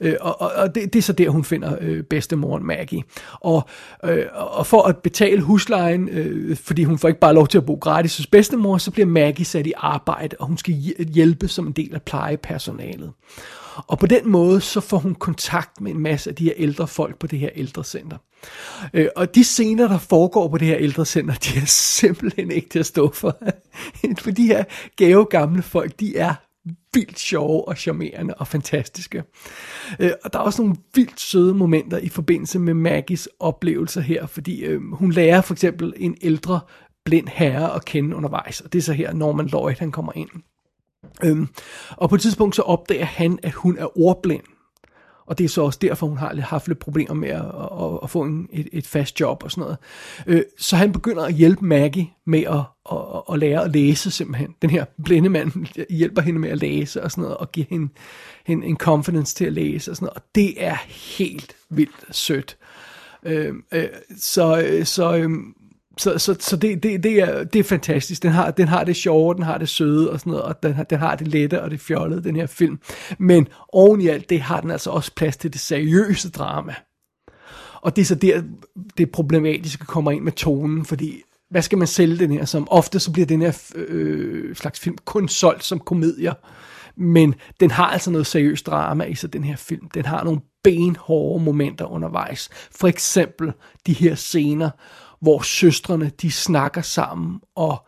Øh, 0.00 0.14
og 0.20 0.40
og, 0.40 0.52
og 0.56 0.74
det, 0.74 0.92
det 0.92 0.98
er 0.98 1.02
så 1.02 1.12
der, 1.12 1.30
hun 1.30 1.44
finder 1.44 1.76
øh, 1.80 2.02
bedstemoren 2.02 2.66
Maggie. 2.66 3.02
Og, 3.32 3.68
øh, 4.04 4.24
og 4.32 4.66
for 4.66 4.82
at 4.82 4.96
betale 4.96 5.40
huslejen, 5.42 6.08
øh, 6.08 6.56
fordi 6.56 6.84
hun 6.84 6.98
får 6.98 7.08
ikke 7.08 7.20
bare 7.20 7.34
lov 7.34 7.48
til 7.48 7.58
at 7.58 7.66
bo 7.66 7.74
gratis 7.74 8.16
hos 8.16 8.26
bedstemor, 8.26 8.78
så 8.78 8.90
bliver 8.90 9.06
Maggie 9.06 9.44
sat 9.44 9.66
i 9.66 9.72
arbejde, 9.76 10.36
og 10.38 10.46
hun 10.46 10.58
skal 10.58 10.74
hjælpe 11.14 11.48
som 11.48 11.66
en 11.66 11.72
del 11.72 11.94
af 11.94 12.02
plejepersonalet. 12.02 13.12
Og 13.76 13.98
på 13.98 14.06
den 14.06 14.28
måde, 14.30 14.60
så 14.60 14.80
får 14.80 14.98
hun 14.98 15.14
kontakt 15.14 15.80
med 15.80 15.92
en 15.92 16.00
masse 16.00 16.30
af 16.30 16.36
de 16.36 16.44
her 16.44 16.52
ældre 16.56 16.88
folk 16.88 17.18
på 17.18 17.26
det 17.26 17.38
her 17.38 17.50
ældrecenter. 17.54 18.16
Øh, 18.94 19.08
og 19.16 19.34
de 19.34 19.44
scener, 19.44 19.88
der 19.88 19.98
foregår 19.98 20.48
på 20.48 20.58
det 20.58 20.68
her 20.68 20.76
ældrecenter, 20.78 21.34
de 21.34 21.58
er 21.58 21.66
simpelthen 21.66 22.50
ikke 22.50 22.68
til 22.68 22.78
at 22.78 22.86
stå 22.86 23.12
for. 23.12 23.36
for 24.18 24.30
de 24.30 24.46
her 24.46 24.64
gave 24.96 25.24
gamle 25.24 25.62
folk, 25.62 26.00
de 26.00 26.16
er 26.16 26.34
vildt 26.94 27.18
sjove 27.18 27.68
og 27.68 27.76
charmerende 27.76 28.34
og 28.34 28.48
fantastiske. 28.48 29.22
Øh, 30.00 30.10
og 30.24 30.32
der 30.32 30.38
er 30.38 30.42
også 30.42 30.62
nogle 30.62 30.76
vildt 30.94 31.20
søde 31.20 31.54
momenter 31.54 31.98
i 31.98 32.08
forbindelse 32.08 32.58
med 32.58 32.74
Maggies 32.74 33.28
oplevelser 33.40 34.00
her, 34.00 34.26
fordi 34.26 34.60
øh, 34.60 34.92
hun 34.92 35.12
lærer 35.12 35.40
for 35.40 35.54
eksempel 35.54 35.94
en 35.96 36.16
ældre 36.22 36.60
blind 37.04 37.28
herre 37.28 37.74
at 37.74 37.84
kende 37.84 38.16
undervejs, 38.16 38.60
og 38.60 38.72
det 38.72 38.78
er 38.78 38.82
så 38.82 38.92
her 38.92 39.12
Norman 39.12 39.46
Lloyd, 39.46 39.74
han 39.78 39.92
kommer 39.92 40.12
ind. 40.14 40.30
Øhm, 41.24 41.48
og 41.90 42.08
på 42.08 42.14
et 42.14 42.20
tidspunkt 42.20 42.56
så 42.56 42.62
opdager 42.62 43.04
han, 43.04 43.38
at 43.42 43.52
hun 43.52 43.78
er 43.78 43.98
ordblind. 43.98 44.42
Og 45.26 45.38
det 45.38 45.44
er 45.44 45.48
så 45.48 45.62
også 45.62 45.78
derfor, 45.82 46.06
hun 46.06 46.18
har 46.18 46.32
lidt- 46.32 46.44
haft 46.44 46.68
lidt 46.68 46.78
problemer 46.78 47.14
med 47.14 47.28
at, 47.28 47.44
at, 47.82 47.98
at 48.02 48.10
få 48.10 48.22
en, 48.22 48.48
et, 48.52 48.68
et 48.72 48.86
fast 48.86 49.20
job 49.20 49.42
og 49.44 49.50
sådan 49.50 49.62
noget. 49.62 49.76
Øh, 50.26 50.42
så 50.58 50.76
han 50.76 50.92
begynder 50.92 51.24
at 51.24 51.34
hjælpe 51.34 51.64
Maggie 51.64 52.10
med 52.26 52.42
at, 52.42 52.60
at, 52.92 53.22
at 53.32 53.38
lære 53.38 53.64
at 53.64 53.70
læse 53.72 54.10
simpelthen. 54.10 54.54
Den 54.62 54.70
her 54.70 54.84
blinde 55.04 55.28
mand 55.28 55.52
hjælper 55.90 56.22
hende 56.22 56.40
med 56.40 56.48
at 56.50 56.58
læse 56.58 57.02
og 57.02 57.10
sådan 57.10 57.22
noget, 57.22 57.36
og 57.36 57.52
giver 57.52 57.66
hende, 57.70 57.88
hende 58.46 58.66
en 58.66 58.76
confidence 58.76 59.34
til 59.34 59.44
at 59.44 59.52
læse 59.52 59.90
og 59.90 59.96
sådan 59.96 60.06
noget. 60.06 60.16
Og 60.16 60.22
det 60.34 60.64
er 60.64 60.76
helt 61.18 61.56
vildt 61.70 62.16
sødt. 62.16 62.56
Øh, 63.22 63.54
øh, 63.72 63.88
så, 64.18 64.62
øh, 64.66 64.84
så 64.84 65.16
øh, 65.16 65.30
så, 65.98 66.18
så, 66.18 66.36
så 66.40 66.56
det, 66.56 66.82
det, 66.82 67.02
det, 67.02 67.12
er, 67.12 67.44
det 67.44 67.58
er 67.58 67.64
fantastisk. 67.64 68.22
Den 68.22 68.30
har, 68.30 68.50
den 68.50 68.68
har 68.68 68.84
det 68.84 68.96
sjove, 68.96 69.34
den 69.34 69.42
har 69.42 69.58
det 69.58 69.68
søde 69.68 70.10
og 70.10 70.20
sådan 70.20 70.30
noget, 70.30 70.44
og 70.44 70.62
den 70.62 70.74
har, 70.74 70.84
den 70.84 70.98
har 70.98 71.16
det 71.16 71.28
lette 71.28 71.62
og 71.62 71.70
det 71.70 71.80
fjollede, 71.80 72.24
den 72.24 72.36
her 72.36 72.46
film. 72.46 72.78
Men 73.18 73.48
oven 73.72 74.00
i 74.00 74.06
alt 74.06 74.30
det 74.30 74.40
har 74.40 74.60
den 74.60 74.70
altså 74.70 74.90
også 74.90 75.14
plads 75.14 75.36
til 75.36 75.52
det 75.52 75.60
seriøse 75.60 76.30
drama. 76.30 76.74
Og 77.82 77.96
det 77.96 78.02
er 78.02 78.06
så 78.06 78.14
der, 78.14 78.42
det 78.98 79.10
problematiske 79.10 79.84
kommer 79.84 80.10
ind 80.10 80.22
med 80.22 80.32
tonen, 80.32 80.84
fordi 80.84 81.22
hvad 81.50 81.62
skal 81.62 81.78
man 81.78 81.86
sælge 81.86 82.18
den 82.18 82.32
her 82.32 82.44
som? 82.44 82.68
Ofte 82.70 83.00
så 83.00 83.12
bliver 83.12 83.26
den 83.26 83.42
her 83.42 83.72
øh, 83.74 84.56
slags 84.56 84.80
film 84.80 84.96
kun 85.04 85.28
solgt 85.28 85.64
som 85.64 85.80
komedier, 85.80 86.34
men 86.96 87.34
den 87.60 87.70
har 87.70 87.86
altså 87.86 88.10
noget 88.10 88.26
seriøst 88.26 88.66
drama 88.66 89.04
i 89.04 89.14
sig, 89.14 89.32
den 89.32 89.44
her 89.44 89.56
film. 89.56 89.88
Den 89.94 90.04
har 90.04 90.24
nogle 90.24 90.40
benhårde 90.64 91.44
momenter 91.44 91.84
undervejs. 91.84 92.48
For 92.70 92.88
eksempel 92.88 93.52
de 93.86 93.92
her 93.92 94.14
scener, 94.14 94.70
hvor 95.20 95.42
søstrene 95.42 96.10
de 96.22 96.30
snakker 96.30 96.82
sammen, 96.82 97.40
og 97.54 97.86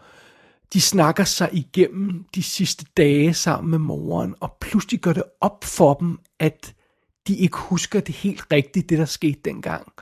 de 0.72 0.80
snakker 0.80 1.24
sig 1.24 1.48
igennem 1.52 2.24
de 2.34 2.42
sidste 2.42 2.86
dage 2.96 3.34
sammen 3.34 3.70
med 3.70 3.78
moren, 3.78 4.34
og 4.40 4.56
pludselig 4.60 5.00
gør 5.00 5.12
det 5.12 5.22
op 5.40 5.64
for 5.64 5.94
dem, 5.94 6.18
at 6.38 6.74
de 7.28 7.36
ikke 7.36 7.56
husker 7.58 8.00
det 8.00 8.14
helt 8.14 8.44
rigtigt, 8.52 8.90
det 8.90 8.98
der 8.98 9.04
skete 9.04 9.40
dengang. 9.44 9.92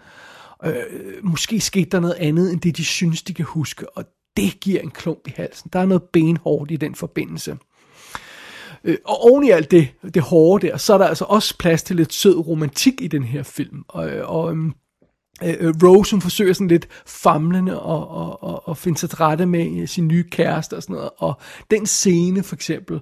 Øh, 0.65 0.75
måske 1.23 1.61
skete 1.61 1.91
der 1.91 2.01
noget 2.01 2.15
andet, 2.15 2.53
end 2.53 2.61
det 2.61 2.77
de 2.77 2.85
synes, 2.85 3.23
de 3.23 3.35
kan 3.35 3.45
huske, 3.45 3.97
og 3.97 4.05
det 4.37 4.61
giver 4.61 4.81
en 4.81 4.91
klump 4.91 5.29
i 5.29 5.33
halsen. 5.37 5.71
Der 5.73 5.81
er 5.81 5.87
noget 5.87 6.03
benhårdt 6.03 6.71
i 6.71 6.77
den 6.77 6.95
forbindelse. 6.95 7.57
Øh, 8.85 8.97
og 9.05 9.21
oven 9.21 9.45
i 9.45 9.51
alt 9.51 9.71
det, 9.71 9.89
det 10.15 10.23
hårde 10.23 10.67
der, 10.67 10.77
så 10.77 10.95
er 10.95 10.99
der 10.99 11.07
altså 11.07 11.25
også 11.25 11.59
plads 11.59 11.83
til 11.83 11.97
lidt 11.97 12.13
sød 12.13 12.37
romantik 12.37 12.95
i 13.01 13.09
den 13.09 13.25
her 13.25 13.43
film. 13.43 13.85
Og, 13.89 14.11
øh, 14.11 14.31
og 14.31 14.51
øhm, 14.51 14.75
øh, 15.45 15.55
øh 15.61 15.75
Rose, 15.83 16.13
hun 16.13 16.21
forsøger 16.21 16.53
sådan 16.53 16.69
lidt 16.69 16.89
famlende 17.07 17.83
og, 17.83 18.09
og, 18.09 18.43
og, 18.43 18.69
og 18.69 18.77
finde 18.77 18.99
sig 18.99 19.11
til 19.11 19.17
rette 19.17 19.47
med 19.47 19.81
øh, 19.81 19.89
sin 19.89 20.09
nye 20.09 20.25
kæreste 20.31 20.77
og 20.77 20.83
sådan 20.83 20.97
noget. 20.97 21.11
Og 21.17 21.41
den 21.71 21.87
scene 21.87 22.43
for 22.43 22.55
eksempel, 22.55 23.01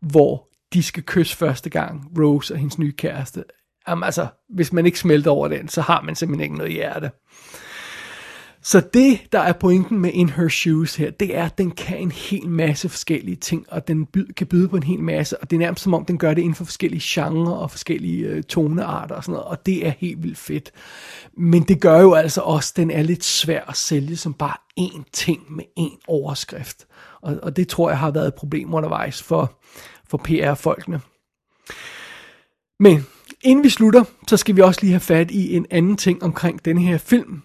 hvor 0.00 0.48
de 0.72 0.82
skal 0.82 1.02
kysse 1.02 1.36
første 1.36 1.70
gang, 1.70 2.18
Rose 2.18 2.54
og 2.54 2.58
hendes 2.58 2.78
nye 2.78 2.92
kæreste. 2.92 3.44
Jamen 3.88 4.04
altså, 4.04 4.26
hvis 4.48 4.72
man 4.72 4.86
ikke 4.86 4.98
smelter 4.98 5.30
over 5.30 5.48
den, 5.48 5.68
så 5.68 5.80
har 5.80 6.00
man 6.00 6.14
simpelthen 6.14 6.42
ikke 6.42 6.56
noget 6.56 6.72
hjerte. 6.72 7.10
Så 8.66 8.80
det, 8.94 9.20
der 9.32 9.40
er 9.40 9.52
pointen 9.52 9.98
med 9.98 10.10
In 10.12 10.28
Her 10.28 10.48
Shoes 10.48 10.96
her, 10.96 11.10
det 11.10 11.36
er, 11.36 11.44
at 11.44 11.58
den 11.58 11.70
kan 11.70 11.98
en 11.98 12.12
hel 12.12 12.48
masse 12.48 12.88
forskellige 12.88 13.36
ting, 13.36 13.66
og 13.68 13.88
den 13.88 14.06
by- 14.06 14.32
kan 14.36 14.46
byde 14.46 14.68
på 14.68 14.76
en 14.76 14.82
hel 14.82 15.00
masse, 15.00 15.38
og 15.42 15.50
det 15.50 15.56
er 15.56 15.60
nærmest 15.60 15.82
som 15.82 15.94
om, 15.94 16.04
den 16.04 16.18
gør 16.18 16.34
det 16.34 16.42
inden 16.42 16.54
for 16.54 16.64
forskellige 16.64 17.02
genrer 17.04 17.52
og 17.52 17.70
forskellige 17.70 18.26
øh, 18.26 18.42
tonearter 18.42 19.14
og 19.14 19.24
sådan 19.24 19.32
noget, 19.32 19.48
og 19.48 19.66
det 19.66 19.86
er 19.86 19.92
helt 19.98 20.22
vildt 20.22 20.38
fedt. 20.38 20.72
Men 21.36 21.62
det 21.62 21.80
gør 21.80 22.00
jo 22.00 22.14
altså 22.14 22.40
også, 22.40 22.72
at 22.72 22.76
den 22.76 22.90
er 22.90 23.02
lidt 23.02 23.24
svær 23.24 23.64
at 23.68 23.76
sælge 23.76 24.16
som 24.16 24.34
bare 24.34 24.56
én 24.80 25.02
ting 25.12 25.56
med 25.56 25.64
én 25.80 25.98
overskrift. 26.08 26.86
Og, 27.22 27.38
og 27.42 27.56
det 27.56 27.68
tror 27.68 27.90
jeg 27.90 27.98
har 27.98 28.10
været 28.10 28.26
et 28.26 28.34
problem 28.34 28.74
undervejs 28.74 29.22
for, 29.22 29.58
for 30.08 30.18
PR-folkene. 30.18 31.00
Men 32.80 33.06
inden 33.42 33.64
vi 33.64 33.68
slutter, 33.68 34.04
så 34.28 34.36
skal 34.36 34.56
vi 34.56 34.60
også 34.60 34.80
lige 34.82 34.92
have 34.92 35.00
fat 35.00 35.30
i 35.30 35.56
en 35.56 35.66
anden 35.70 35.96
ting 35.96 36.22
omkring 36.22 36.64
den 36.64 36.78
her 36.78 36.98
film, 36.98 37.42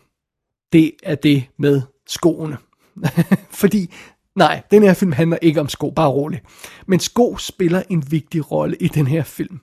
det 0.74 0.92
er 1.04 1.16
det 1.16 1.44
med 1.58 1.82
skoene. 2.08 2.58
Fordi, 3.62 3.94
nej, 4.36 4.62
den 4.72 4.84
her 4.84 4.94
film 4.94 5.12
handler 5.12 5.38
ikke 5.42 5.62
om 5.62 5.70
sko, 5.70 5.90
bare 5.90 6.10
roligt. 6.10 6.44
Men 6.88 7.00
sko 7.00 7.38
spiller 7.38 7.84
en 7.90 8.12
vigtig 8.12 8.52
rolle 8.52 8.78
i 8.80 8.88
den 8.88 9.08
her 9.08 9.24
film. 9.24 9.60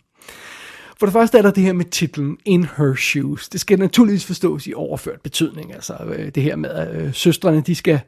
For 0.98 1.06
det 1.06 1.12
første 1.12 1.38
er 1.38 1.42
der 1.42 1.50
det 1.50 1.62
her 1.62 1.72
med 1.72 1.84
titlen 1.84 2.38
In 2.44 2.66
Her 2.76 2.94
Shoes. 2.94 3.48
Det 3.48 3.60
skal 3.60 3.78
naturligvis 3.78 4.24
forstås 4.24 4.66
i 4.66 4.74
overført 4.74 5.20
betydning. 5.20 5.74
Altså 5.74 5.94
øh, 6.16 6.28
det 6.34 6.42
her 6.42 6.56
med, 6.56 6.70
at 6.70 7.02
øh, 7.02 7.14
søstrene 7.14 7.60
de 7.60 7.74
skal 7.74 8.00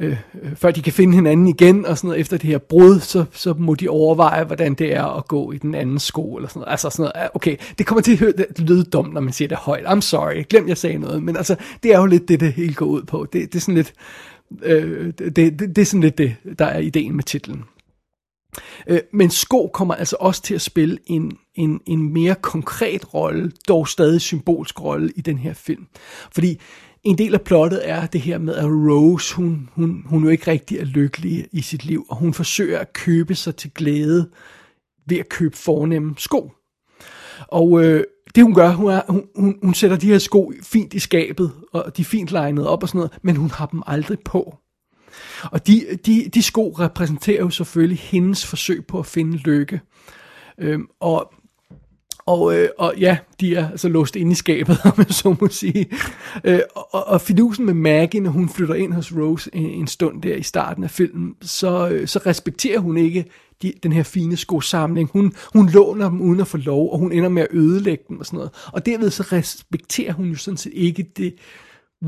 Øh, 0.00 0.16
øh, 0.42 0.56
før 0.56 0.70
de 0.70 0.82
kan 0.82 0.92
finde 0.92 1.14
hinanden 1.14 1.48
igen, 1.48 1.86
og 1.86 1.98
sådan 1.98 2.08
noget, 2.08 2.20
efter 2.20 2.36
det 2.36 2.50
her 2.50 2.58
brud, 2.58 3.00
så, 3.00 3.24
så 3.32 3.54
må 3.58 3.74
de 3.74 3.88
overveje, 3.88 4.44
hvordan 4.44 4.74
det 4.74 4.94
er 4.94 5.04
at 5.04 5.28
gå 5.28 5.52
i 5.52 5.58
den 5.58 5.74
anden 5.74 5.98
sko, 5.98 6.36
eller 6.36 6.48
sådan 6.48 6.60
noget. 6.60 6.70
Altså 6.70 6.90
sådan 6.90 7.12
noget, 7.14 7.30
okay, 7.34 7.56
det 7.78 7.86
kommer 7.86 8.02
til 8.02 8.24
at 8.24 8.60
lyde 8.60 8.84
dumt, 8.84 9.14
når 9.14 9.20
man 9.20 9.32
siger 9.32 9.48
det 9.48 9.56
højt. 9.56 9.84
I'm 9.84 10.00
sorry, 10.00 10.44
glem 10.50 10.68
jeg 10.68 10.78
sagde 10.78 10.98
noget, 10.98 11.22
men 11.22 11.36
altså, 11.36 11.56
det 11.82 11.94
er 11.94 11.98
jo 11.98 12.06
lidt 12.06 12.28
det, 12.28 12.40
det 12.40 12.52
hele 12.52 12.74
går 12.74 12.86
ud 12.86 13.02
på. 13.02 13.26
Det, 13.32 13.52
det 13.52 13.54
er 13.54 13.60
sådan 13.60 13.74
lidt, 13.74 13.92
øh, 14.62 15.12
det, 15.18 15.36
det, 15.36 15.58
det 15.58 15.78
er 15.78 15.84
sådan 15.86 16.00
lidt 16.00 16.18
det, 16.18 16.36
der 16.58 16.64
er 16.64 16.78
ideen 16.78 17.16
med 17.16 17.24
titlen. 17.24 17.64
Øh, 18.86 19.00
men 19.12 19.30
sko 19.30 19.70
kommer 19.74 19.94
altså 19.94 20.16
også 20.20 20.42
til 20.42 20.54
at 20.54 20.60
spille 20.60 20.98
en, 21.06 21.38
en, 21.54 21.80
en 21.86 22.12
mere 22.12 22.34
konkret 22.34 23.14
rolle, 23.14 23.52
dog 23.68 23.88
stadig 23.88 24.20
symbolsk 24.20 24.80
rolle 24.80 25.12
i 25.16 25.20
den 25.20 25.38
her 25.38 25.54
film. 25.54 25.86
Fordi 26.32 26.60
en 27.04 27.18
del 27.18 27.34
af 27.34 27.40
plottet 27.40 27.88
er 27.88 28.06
det 28.06 28.20
her 28.20 28.38
med, 28.38 28.54
at 28.54 28.64
Rose, 28.64 29.34
hun, 29.34 29.68
hun, 29.72 30.02
hun 30.06 30.24
jo 30.24 30.28
ikke 30.28 30.50
rigtig 30.50 30.78
er 30.78 30.84
lykkelig 30.84 31.48
i 31.52 31.60
sit 31.60 31.84
liv, 31.84 32.06
og 32.08 32.16
hun 32.16 32.34
forsøger 32.34 32.78
at 32.78 32.92
købe 32.92 33.34
sig 33.34 33.56
til 33.56 33.70
glæde 33.70 34.30
ved 35.06 35.18
at 35.18 35.28
købe 35.28 35.56
fornemme 35.56 36.14
sko. 36.18 36.52
Og 37.48 37.84
øh, 37.84 38.04
det 38.34 38.44
hun 38.44 38.54
gør, 38.54 38.70
hun, 38.70 38.90
er, 38.90 39.02
hun, 39.08 39.24
hun, 39.36 39.58
hun 39.62 39.74
sætter 39.74 39.96
de 39.96 40.06
her 40.06 40.18
sko 40.18 40.52
fint 40.62 40.94
i 40.94 40.98
skabet, 40.98 41.52
og 41.72 41.96
de 41.96 42.02
er 42.02 42.06
fint 42.06 42.30
legnet 42.30 42.66
op 42.66 42.82
og 42.82 42.88
sådan 42.88 42.98
noget, 42.98 43.18
men 43.22 43.36
hun 43.36 43.50
har 43.50 43.66
dem 43.66 43.82
aldrig 43.86 44.18
på. 44.20 44.56
Og 45.44 45.66
de, 45.66 45.98
de, 46.06 46.28
de 46.34 46.42
sko 46.42 46.70
repræsenterer 46.70 47.40
jo 47.40 47.50
selvfølgelig 47.50 47.98
hendes 47.98 48.46
forsøg 48.46 48.86
på 48.86 48.98
at 48.98 49.06
finde 49.06 49.36
lykke. 49.36 49.80
Øhm, 50.58 50.86
og 51.00 51.32
og, 52.28 52.58
øh, 52.58 52.68
og 52.78 52.94
ja, 52.98 53.18
de 53.40 53.54
er 53.54 53.70
altså 53.70 53.88
låst 53.88 54.16
inde 54.16 54.32
i 54.32 54.34
skabet, 54.34 54.78
om 54.84 54.94
jeg 54.96 55.06
så 55.10 55.36
må 55.40 55.48
sige. 55.48 55.86
Øh, 56.44 56.60
og, 56.74 57.06
og 57.06 57.20
fidusen 57.20 57.66
med 57.66 57.74
Maggie, 57.74 58.20
når 58.20 58.30
hun 58.30 58.48
flytter 58.48 58.74
ind 58.74 58.92
hos 58.92 59.12
Rose 59.16 59.50
en, 59.52 59.66
en 59.66 59.86
stund 59.86 60.22
der 60.22 60.34
i 60.34 60.42
starten 60.42 60.84
af 60.84 60.90
filmen, 60.90 61.34
så, 61.42 61.88
øh, 61.88 62.08
så 62.08 62.18
respekterer 62.26 62.78
hun 62.78 62.96
ikke 62.96 63.24
de, 63.62 63.72
den 63.82 63.92
her 63.92 64.02
fine 64.02 64.36
skosamling. 64.36 65.10
Hun, 65.12 65.32
hun 65.52 65.68
låner 65.68 66.08
dem 66.08 66.20
uden 66.20 66.40
at 66.40 66.46
få 66.46 66.56
lov, 66.56 66.92
og 66.92 66.98
hun 66.98 67.12
ender 67.12 67.28
med 67.28 67.42
at 67.42 67.48
ødelægge 67.50 68.04
dem 68.08 68.18
og 68.18 68.26
sådan 68.26 68.36
noget. 68.36 68.50
Og 68.72 68.86
derved 68.86 69.10
så 69.10 69.22
respekterer 69.22 70.12
hun 70.12 70.26
jo 70.26 70.36
sådan 70.36 70.58
set 70.58 70.72
ikke 70.74 71.06
det 71.16 71.34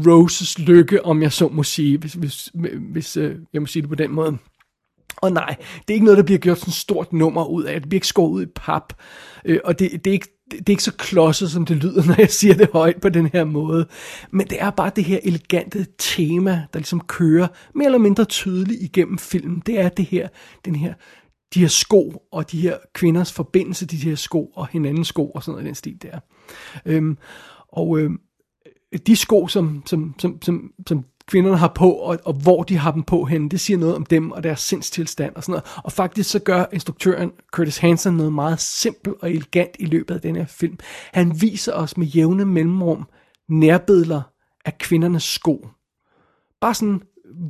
Roses 0.07 0.59
lykke, 0.59 1.05
om 1.05 1.23
jeg 1.23 1.33
så 1.33 1.49
må 1.49 1.63
sige, 1.63 1.99
hvis, 1.99 2.13
hvis, 2.13 2.51
hvis 2.93 3.17
øh, 3.17 3.37
jeg 3.53 3.63
må 3.63 3.67
sige 3.67 3.83
det 3.83 3.89
på 3.89 3.95
den 3.95 4.11
måde. 4.13 4.39
Og 5.21 5.33
nej, 5.33 5.57
det 5.59 5.91
er 5.91 5.95
ikke 5.95 6.05
noget, 6.05 6.19
der 6.19 6.25
bliver 6.25 6.39
gjort 6.39 6.59
sådan 6.59 6.71
et 6.71 6.75
stort 6.75 7.13
nummer 7.13 7.45
ud 7.45 7.65
af. 7.65 7.81
Det 7.81 7.89
bliver 7.89 7.99
ikke 7.99 8.07
skåret 8.07 8.31
ud 8.31 8.43
i 8.43 8.47
pap. 8.55 8.93
Øh, 9.45 9.61
og 9.65 9.79
det, 9.79 10.05
det, 10.05 10.11
er 10.11 10.13
ikke, 10.13 10.29
det 10.51 10.69
er 10.69 10.71
ikke 10.71 10.83
så 10.83 10.93
klodset, 10.93 11.51
som 11.51 11.67
det 11.67 11.77
lyder, 11.77 12.07
når 12.09 12.15
jeg 12.19 12.31
siger 12.31 12.55
det 12.55 12.69
højt 12.73 13.01
på 13.01 13.09
den 13.09 13.27
her 13.27 13.45
måde. 13.45 13.87
Men 14.31 14.47
det 14.47 14.63
er 14.63 14.71
bare 14.71 14.91
det 14.97 15.05
her 15.05 15.19
elegante 15.23 15.87
tema, 15.99 16.51
der 16.73 16.79
ligesom 16.79 17.01
kører 17.01 17.49
mere 17.75 17.87
eller 17.87 17.99
mindre 17.99 18.25
tydeligt 18.25 18.83
igennem 18.83 19.19
filmen. 19.19 19.63
Det 19.67 19.81
er 19.81 19.89
det 19.89 20.05
her, 20.05 20.29
den 20.65 20.75
her, 20.75 20.95
de 21.55 21.61
her 21.61 21.69
sko 21.69 22.23
og 22.33 22.51
de 22.53 22.61
her 22.61 22.77
kvinders 22.93 23.33
forbindelse 23.33 23.87
til 23.87 24.03
de 24.03 24.09
her 24.09 24.17
sko 24.17 24.53
og 24.55 24.69
hinandens 24.69 25.09
sko 25.09 25.31
og 25.31 25.43
sådan 25.43 25.53
noget 25.53 25.65
i 25.65 25.67
den 25.67 25.75
stil 25.75 26.03
der. 26.03 26.19
Øhm, 26.87 27.19
og 27.69 27.99
øhm, 27.99 28.21
de 29.07 29.17
sko, 29.17 29.47
som, 29.47 29.83
som, 29.87 30.15
som, 30.19 30.43
som, 30.43 30.73
som 30.87 31.05
kvinderne 31.31 31.57
har 31.57 31.69
på, 31.69 31.91
og, 31.91 32.19
og 32.25 32.33
hvor 32.33 32.63
de 32.63 32.77
har 32.77 32.91
dem 32.91 33.03
på 33.03 33.25
henne. 33.25 33.49
Det 33.49 33.61
siger 33.61 33.79
noget 33.79 33.95
om 33.97 34.07
dem 34.07 34.33
og 34.33 34.43
deres 34.43 34.61
sindstilstand 34.61 35.37
og 35.37 35.43
sådan 35.43 35.53
noget. 35.53 35.65
Og 35.85 35.93
faktisk 35.93 36.31
så 36.31 36.39
gør 36.39 36.65
instruktøren 36.73 37.33
Curtis 37.53 37.79
Hanson 37.79 38.15
noget 38.15 38.33
meget 38.33 38.61
simpelt 38.61 39.17
og 39.21 39.31
elegant 39.31 39.71
i 39.79 39.85
løbet 39.85 40.15
af 40.15 40.21
den 40.21 40.37
her 40.37 40.47
film. 40.47 40.79
Han 41.13 41.41
viser 41.41 41.73
os 41.73 41.97
med 41.97 42.07
jævne 42.07 42.45
mellemrum 42.45 43.09
nærbilleder 43.49 44.23
af 44.65 44.79
kvindernes 44.79 45.23
sko. 45.23 45.69
Bare 46.61 46.75
sådan, 46.75 47.03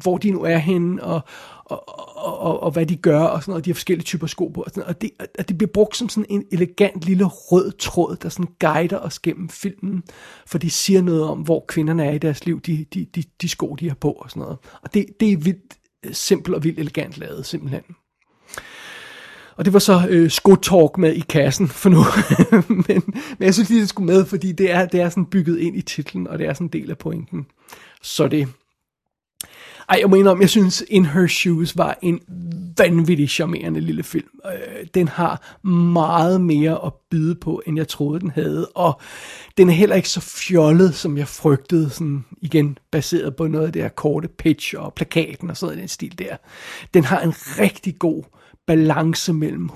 hvor 0.02 0.18
de 0.18 0.30
nu 0.30 0.42
er 0.42 0.58
henne, 0.58 1.04
og, 1.04 1.20
og, 1.70 1.88
og, 2.16 2.38
og, 2.38 2.62
og 2.62 2.70
hvad 2.70 2.86
de 2.86 2.96
gør, 2.96 3.20
og 3.20 3.42
sådan 3.42 3.52
noget, 3.52 3.64
de 3.64 3.70
har 3.70 3.74
forskellige 3.74 4.04
typer 4.04 4.26
sko 4.26 4.48
på, 4.48 4.62
og, 4.62 4.70
sådan, 4.70 4.88
og, 4.88 5.00
det, 5.00 5.10
og 5.38 5.48
det 5.48 5.58
bliver 5.58 5.70
brugt 5.74 5.96
som 5.96 6.08
sådan 6.08 6.26
en 6.28 6.44
elegant 6.52 7.04
lille 7.04 7.24
rød 7.24 7.72
tråd, 7.78 8.16
der 8.16 8.28
sådan 8.28 8.54
guider 8.60 8.98
os 8.98 9.18
gennem 9.18 9.48
filmen, 9.48 10.02
for 10.46 10.58
det 10.58 10.72
siger 10.72 11.02
noget 11.02 11.24
om, 11.24 11.38
hvor 11.38 11.64
kvinderne 11.68 12.04
er 12.04 12.12
i 12.12 12.18
deres 12.18 12.46
liv, 12.46 12.60
de, 12.60 12.86
de, 12.94 13.06
de, 13.14 13.22
de 13.42 13.48
sko, 13.48 13.74
de 13.74 13.88
har 13.88 13.96
på, 13.96 14.10
og 14.10 14.30
sådan 14.30 14.40
noget. 14.40 14.58
Og 14.82 14.94
det, 14.94 15.06
det 15.20 15.32
er 15.32 15.36
vildt 15.36 15.76
øh, 16.06 16.14
simpelt 16.14 16.56
og 16.56 16.64
vildt 16.64 16.78
elegant 16.78 17.18
lavet, 17.18 17.46
simpelthen. 17.46 17.82
Og 19.56 19.64
det 19.64 19.72
var 19.72 19.78
så 19.78 20.06
øh, 20.08 20.30
skotalk 20.30 20.98
med 20.98 21.12
i 21.12 21.20
kassen 21.20 21.68
for 21.68 21.88
nu. 21.88 22.04
men, 22.88 23.02
men 23.38 23.46
jeg 23.46 23.54
synes 23.54 23.70
lige, 23.70 23.80
det 23.80 23.88
skulle 23.88 24.12
med, 24.12 24.26
fordi 24.26 24.52
det 24.52 24.70
er, 24.70 24.86
det 24.86 25.00
er 25.00 25.08
sådan 25.08 25.26
bygget 25.26 25.58
ind 25.58 25.76
i 25.76 25.82
titlen, 25.82 26.28
og 26.28 26.38
det 26.38 26.46
er 26.46 26.52
sådan 26.54 26.66
en 26.66 26.72
del 26.72 26.90
af 26.90 26.98
pointen. 26.98 27.46
Så 28.02 28.28
det. 28.28 28.48
Ej, 29.90 29.98
jeg 30.00 30.10
mener 30.10 30.30
om, 30.30 30.40
jeg 30.40 30.50
synes 30.50 30.84
In 30.88 31.06
Her 31.06 31.26
Shoes 31.26 31.76
var 31.76 31.98
en 32.02 32.20
vanvittig 32.78 33.30
charmerende 33.30 33.80
lille 33.80 34.02
film. 34.02 34.28
Øh, 34.46 34.86
den 34.94 35.08
har 35.08 35.58
meget 35.66 36.40
mere 36.40 36.84
at 36.86 36.92
byde 37.10 37.34
på, 37.34 37.62
end 37.66 37.76
jeg 37.76 37.88
troede, 37.88 38.20
den 38.20 38.30
havde. 38.30 38.68
Og 38.68 39.00
den 39.56 39.68
er 39.68 39.72
heller 39.72 39.96
ikke 39.96 40.08
så 40.08 40.20
fjollet, 40.20 40.94
som 40.94 41.18
jeg 41.18 41.28
frygtede, 41.28 41.90
sådan 41.90 42.24
igen 42.40 42.78
baseret 42.90 43.36
på 43.36 43.46
noget 43.46 43.66
af 43.66 43.72
det 43.72 43.82
her 43.82 43.88
korte 43.88 44.28
pitch 44.28 44.74
og 44.78 44.94
plakaten 44.94 45.50
og 45.50 45.56
sådan 45.56 45.78
den 45.78 45.88
stil 45.88 46.18
der. 46.18 46.36
Den 46.94 47.04
har 47.04 47.20
en 47.20 47.32
rigtig 47.58 47.98
god 47.98 48.22
balance 48.66 49.32
mellem 49.32 49.70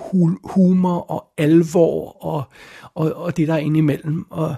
humor 0.45 0.99
og 0.99 1.25
alvor 1.39 2.25
og, 2.25 2.43
og, 2.95 3.13
og 3.15 3.37
det, 3.37 3.49
der 3.49 3.55
er 3.55 3.59
indimellem. 3.59 4.27
Og 4.31 4.51
Øh, 4.51 4.57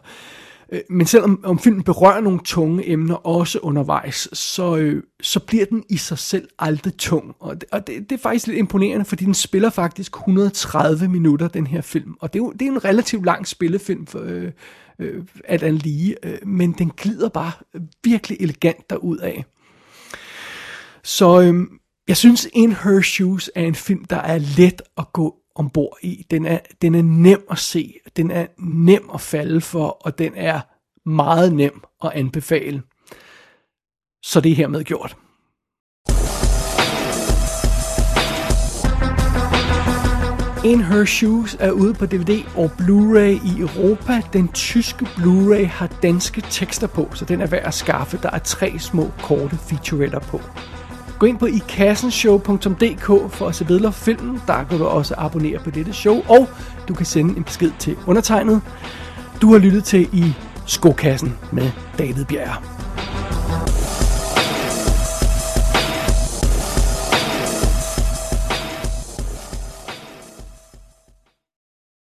Øh, 0.72 0.81
men 0.90 1.07
selvom 1.07 1.40
om 1.44 1.59
filmen 1.59 1.83
berører 1.83 2.20
nogle 2.20 2.40
tunge 2.44 2.90
emner 2.90 3.14
også 3.14 3.59
undervejs, 3.59 4.29
så, 4.33 4.76
øh, 4.76 5.02
så 5.22 5.40
bliver 5.40 5.64
den 5.64 5.85
i 5.90 5.96
sig 5.96 6.18
selv 6.18 6.48
aldrig 6.59 6.96
tung. 6.96 7.35
Og, 7.40 7.61
det, 7.61 7.64
og 7.72 7.87
det, 7.87 8.11
det 8.11 8.16
er 8.16 8.22
faktisk 8.22 8.46
lidt 8.46 8.59
imponerende, 8.59 9.05
fordi 9.05 9.24
den 9.24 9.35
spiller 9.35 9.70
faktisk 9.70 10.16
130 10.16 11.09
minutter, 11.09 11.48
den 11.48 11.66
her 11.66 11.81
film. 11.81 12.14
Og 12.20 12.33
det 12.33 12.38
er 12.38 12.44
jo 12.44 12.52
det 12.52 12.62
er 12.62 12.70
en 12.70 12.85
relativt 12.85 13.24
lang 13.24 13.46
spillefilm 13.46 14.07
for, 14.07 14.20
øh, 14.22 14.52
øh, 14.98 15.24
alt 15.44 15.62
andet 15.62 15.83
lige, 15.83 16.16
øh, 16.22 16.48
men 16.48 16.72
den 16.72 16.90
glider 16.96 17.29
bare 17.29 17.52
virkelig 18.05 18.38
elegant 18.40 18.90
derud 18.90 19.18
af. 19.18 19.44
Så 21.05 21.40
øh, 21.40 21.55
jeg 22.09 22.16
synes, 22.16 22.48
In 22.52 22.72
Her 22.72 23.00
Shoes 23.00 23.50
er 23.55 23.62
en 23.62 23.74
film, 23.74 24.05
der 24.05 24.16
er 24.16 24.38
let 24.38 24.83
at 24.98 25.12
gå 25.12 25.37
ombord 25.57 25.99
i. 26.03 26.27
Den 26.31 26.47
er, 26.47 26.59
den 26.83 26.95
er 26.95 27.03
nem 27.03 27.47
at 27.51 27.59
se, 27.59 27.95
den 28.16 28.31
er 28.31 28.47
nem 28.59 29.11
at 29.14 29.21
falde 29.21 29.61
for, 29.61 29.88
og 29.88 30.19
den 30.19 30.33
er 30.37 30.61
meget 31.09 31.53
nem 31.53 31.83
at 32.05 32.11
anbefale. 32.14 32.83
Så 34.23 34.40
det 34.40 34.53
er 34.53 34.57
hermed 34.57 34.85
gjort. 34.85 35.16
In 40.64 40.83
Her 40.83 41.05
Shoes 41.05 41.57
er 41.61 41.71
ude 41.71 41.95
på 41.95 42.07
DVD 42.07 42.45
og 42.57 42.71
Blu-ray 42.81 43.57
i 43.57 43.61
Europa. 43.61 44.23
Den 44.33 44.49
tyske 44.49 45.05
Blu-ray 45.05 45.66
har 45.66 45.99
danske 46.03 46.40
tekster 46.40 46.87
på, 46.87 47.09
så 47.14 47.25
den 47.25 47.40
er 47.40 47.47
værd 47.47 47.66
at 47.66 47.75
skaffe. 47.75 48.19
Der 48.23 48.31
er 48.31 48.38
tre 48.38 48.79
små 48.79 49.11
korte 49.19 49.57
featuretter 49.57 50.21
på. 50.21 50.40
Gå 51.18 51.26
ind 51.26 51.38
på 51.38 51.46
ikassenshow.dk 51.46 53.33
for 53.33 53.48
at 53.48 53.55
se 53.55 53.64
billeder 53.64 53.90
filmen. 53.90 54.42
Der 54.46 54.64
kan 54.64 54.79
du 54.79 54.85
også 54.85 55.14
abonnere 55.18 55.59
på 55.59 55.70
dette 55.70 55.92
show, 55.92 56.22
og 56.29 56.48
du 56.88 56.94
kan 56.94 57.07
sende 57.07 57.37
en 57.37 57.44
besked 57.44 57.70
til 57.79 57.96
undertegnet. 58.07 58.62
Du 59.42 59.52
har 59.52 59.59
lyttet 59.59 59.85
til 59.85 60.09
i 60.12 60.35
Skokassen 60.66 61.38
med 61.52 61.70
David 61.98 62.24
Bjerg. 62.24 62.62